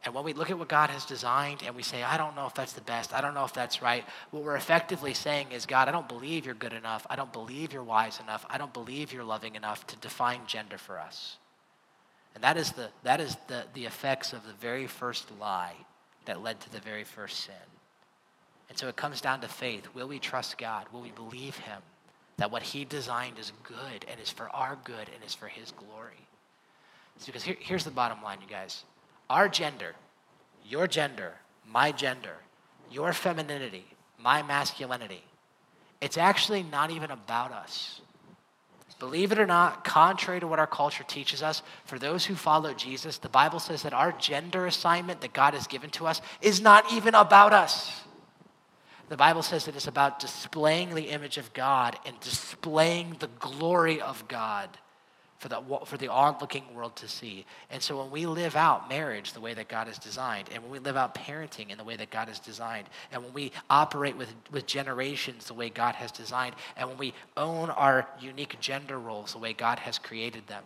[0.05, 2.45] And when we look at what God has designed and we say, I don't know
[2.45, 5.65] if that's the best, I don't know if that's right, what we're effectively saying is,
[5.65, 8.71] God, I don't believe you're good enough, I don't believe you're wise enough, I don't
[8.71, 11.37] believe you're loving enough to define gender for us.
[12.33, 15.75] And that is the, that is the, the effects of the very first lie
[16.25, 17.55] that led to the very first sin.
[18.69, 19.93] And so it comes down to faith.
[19.93, 20.85] Will we trust God?
[20.93, 21.81] Will we believe Him
[22.37, 25.71] that what He designed is good and is for our good and is for His
[25.71, 26.27] glory?
[27.19, 28.85] It's because here, here's the bottom line, you guys
[29.29, 29.93] our gender,
[30.65, 31.33] your gender,
[31.67, 32.37] my gender,
[32.89, 33.85] your femininity,
[34.17, 35.23] my masculinity,
[35.99, 37.99] it's actually not even about us.
[38.99, 42.73] Believe it or not, contrary to what our culture teaches us, for those who follow
[42.73, 46.61] Jesus, the Bible says that our gender assignment that God has given to us is
[46.61, 48.01] not even about us.
[49.09, 54.27] The Bible says it's about displaying the image of God and displaying the glory of
[54.27, 54.69] God
[55.39, 57.45] for the, for the onlooking world to see.
[57.71, 60.71] And so when we live out marriage the way that God has designed, and when
[60.71, 64.17] we live out parenting in the way that God has designed, and when we operate
[64.17, 68.99] with, with generations the way God has designed, and when we own our unique gender
[68.99, 70.63] roles the way God has created them,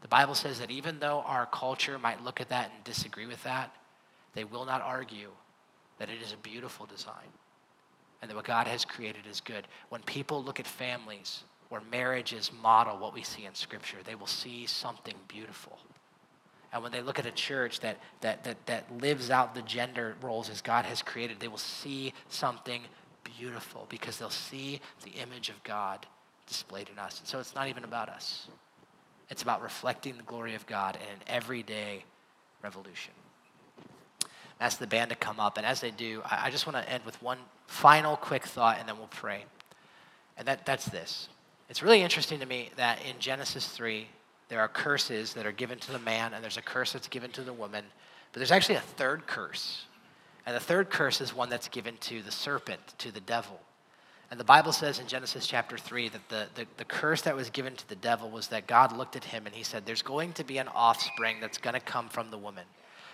[0.00, 3.42] the Bible says that even though our culture might look at that and disagree with
[3.44, 3.74] that,
[4.34, 5.28] they will not argue
[5.98, 7.28] that it is a beautiful design
[8.22, 9.68] and that what God has created is good.
[9.90, 13.96] When people look at families, where marriages model what we see in Scripture.
[14.04, 15.78] They will see something beautiful.
[16.70, 20.14] And when they look at a church that, that, that, that lives out the gender
[20.20, 22.82] roles as God has created, they will see something
[23.38, 26.04] beautiful because they'll see the image of God
[26.46, 27.20] displayed in us.
[27.20, 28.48] And so it's not even about us,
[29.30, 32.04] it's about reflecting the glory of God in an everyday
[32.62, 33.14] revolution.
[34.60, 35.56] Ask the band to come up.
[35.56, 38.76] And as they do, I, I just want to end with one final quick thought
[38.78, 39.46] and then we'll pray.
[40.36, 41.30] And that, that's this
[41.72, 44.06] it's really interesting to me that in Genesis 3,
[44.50, 47.30] there are curses that are given to the man, and there's a curse that's given
[47.30, 47.82] to the woman.
[48.30, 49.86] But there's actually a third curse.
[50.44, 53.58] And the third curse is one that's given to the serpent, to the devil.
[54.30, 57.48] And the Bible says in Genesis chapter 3 that the, the, the, curse that was
[57.48, 60.34] given to the devil was that God looked at him and he said, There's going
[60.34, 62.64] to be an offspring that's going to come from the woman.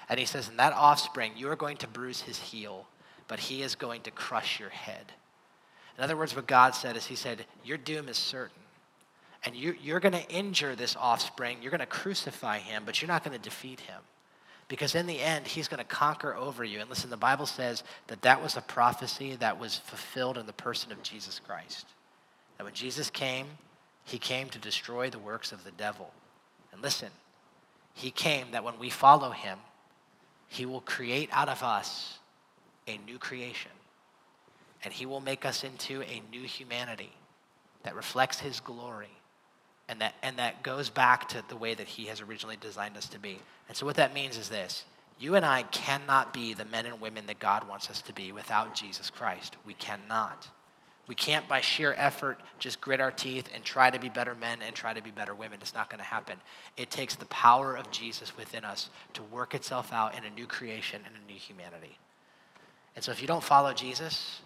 [0.09, 2.89] And he says, In that offspring, you are going to bruise his heel,
[3.29, 5.13] but he is going to crush your head.
[5.99, 8.63] In other words, what God said is, He said, Your doom is certain.
[9.45, 11.59] And you, you're going to injure this offspring.
[11.61, 14.01] You're going to crucify him, but you're not going to defeat him.
[14.67, 16.81] Because in the end, he's going to conquer over you.
[16.81, 20.53] And listen, the Bible says that that was a prophecy that was fulfilled in the
[20.53, 21.87] person of Jesus Christ.
[22.59, 23.47] That when Jesus came,
[24.05, 26.11] he came to destroy the works of the devil.
[26.73, 27.11] And listen,
[27.95, 29.59] he came that when we follow him,
[30.49, 32.19] he will create out of us
[32.87, 33.71] a new creation
[34.85, 37.13] and he will make us into a new humanity
[37.83, 39.11] that reflects his glory
[39.89, 43.09] and that, and that goes back to the way that he has originally designed us
[43.09, 43.39] to be.
[43.69, 44.85] And so, what that means is this
[45.19, 48.31] you and I cannot be the men and women that God wants us to be
[48.31, 49.57] without Jesus Christ.
[49.67, 50.49] We cannot.
[51.09, 54.59] We can't, by sheer effort, just grit our teeth and try to be better men
[54.61, 55.59] and try to be better women.
[55.63, 56.37] It's not going to happen.
[56.77, 60.47] It takes the power of Jesus within us to work itself out in a new
[60.47, 61.97] creation and a new humanity.
[62.95, 64.43] And so, if you don't follow Jesus,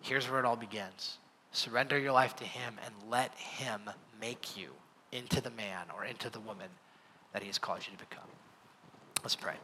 [0.00, 1.18] Here's where it all begins
[1.50, 3.80] surrender your life to Him and let Him
[4.20, 4.68] make you
[5.12, 6.68] into the man or into the woman
[7.32, 8.28] that He has called you to become.
[9.22, 9.54] Let's pray.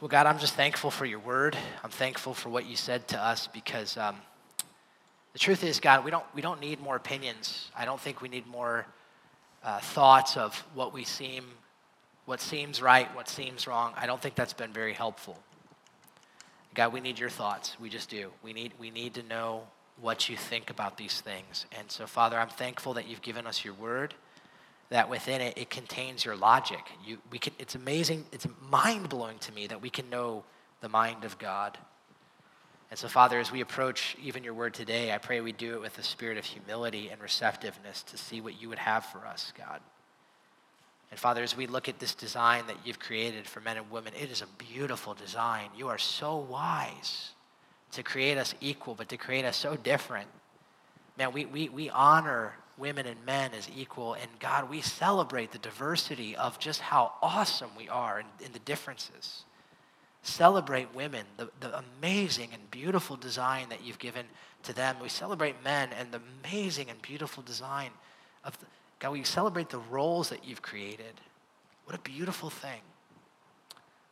[0.00, 1.56] Well, God, I'm just thankful for your word.
[1.84, 4.16] I'm thankful for what you said to us because um,
[5.32, 7.70] the truth is, God, we don't, we don't need more opinions.
[7.76, 8.86] I don't think we need more
[9.62, 11.44] uh, thoughts of what we seem,
[12.24, 13.92] what seems right, what seems wrong.
[13.96, 15.38] I don't think that's been very helpful.
[16.74, 17.76] God, we need your thoughts.
[17.80, 18.30] We just do.
[18.42, 19.62] We need, we need to know
[20.00, 21.66] what you think about these things.
[21.78, 24.14] And so, Father, I'm thankful that you've given us your word,
[24.88, 26.80] that within it, it contains your logic.
[27.06, 30.44] You, we can, it's amazing, it's mind blowing to me that we can know
[30.80, 31.76] the mind of God.
[32.90, 35.80] And so, Father, as we approach even your word today, I pray we do it
[35.80, 39.52] with a spirit of humility and receptiveness to see what you would have for us,
[39.56, 39.80] God.
[41.12, 44.14] And Father, as we look at this design that you've created for men and women,
[44.18, 45.68] it is a beautiful design.
[45.76, 47.32] You are so wise
[47.90, 50.26] to create us equal, but to create us so different.
[51.18, 55.58] Man, we, we, we honor women and men as equal, and God, we celebrate the
[55.58, 59.44] diversity of just how awesome we are in the differences.
[60.22, 64.24] Celebrate women, the, the amazing and beautiful design that you've given
[64.62, 64.96] to them.
[65.02, 67.90] We celebrate men and the amazing and beautiful design
[68.44, 68.64] of the,
[69.02, 71.20] God, we celebrate the roles that you've created.
[71.86, 72.80] What a beautiful thing.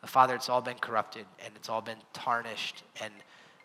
[0.05, 3.12] Father, it's all been corrupted and it's all been tarnished and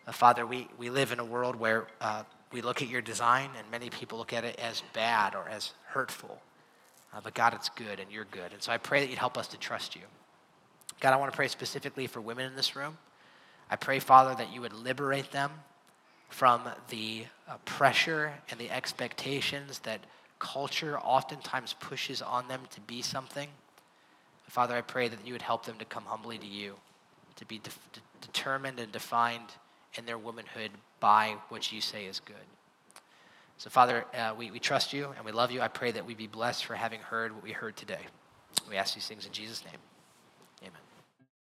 [0.06, 2.22] uh, Father, we, we live in a world where uh,
[2.52, 5.72] we look at your design and many people look at it as bad or as
[5.86, 6.40] hurtful.
[7.12, 8.52] Uh, but God, it's good and you're good.
[8.52, 10.02] And so I pray that you'd help us to trust you.
[11.00, 12.98] God, I want to pray specifically for women in this room.
[13.68, 15.50] I pray, Father, that you would liberate them
[16.28, 20.00] from the uh, pressure and the expectations that
[20.38, 23.48] culture oftentimes pushes on them to be something.
[24.48, 26.74] Father, I pray that you would help them to come humbly to you,
[27.36, 29.48] to be de- de- determined and defined
[29.94, 30.70] in their womanhood
[31.00, 32.36] by what you say is good.
[33.58, 35.60] So, Father, uh, we, we trust you and we love you.
[35.60, 38.00] I pray that we be blessed for having heard what we heard today.
[38.68, 39.80] We ask these things in Jesus' name.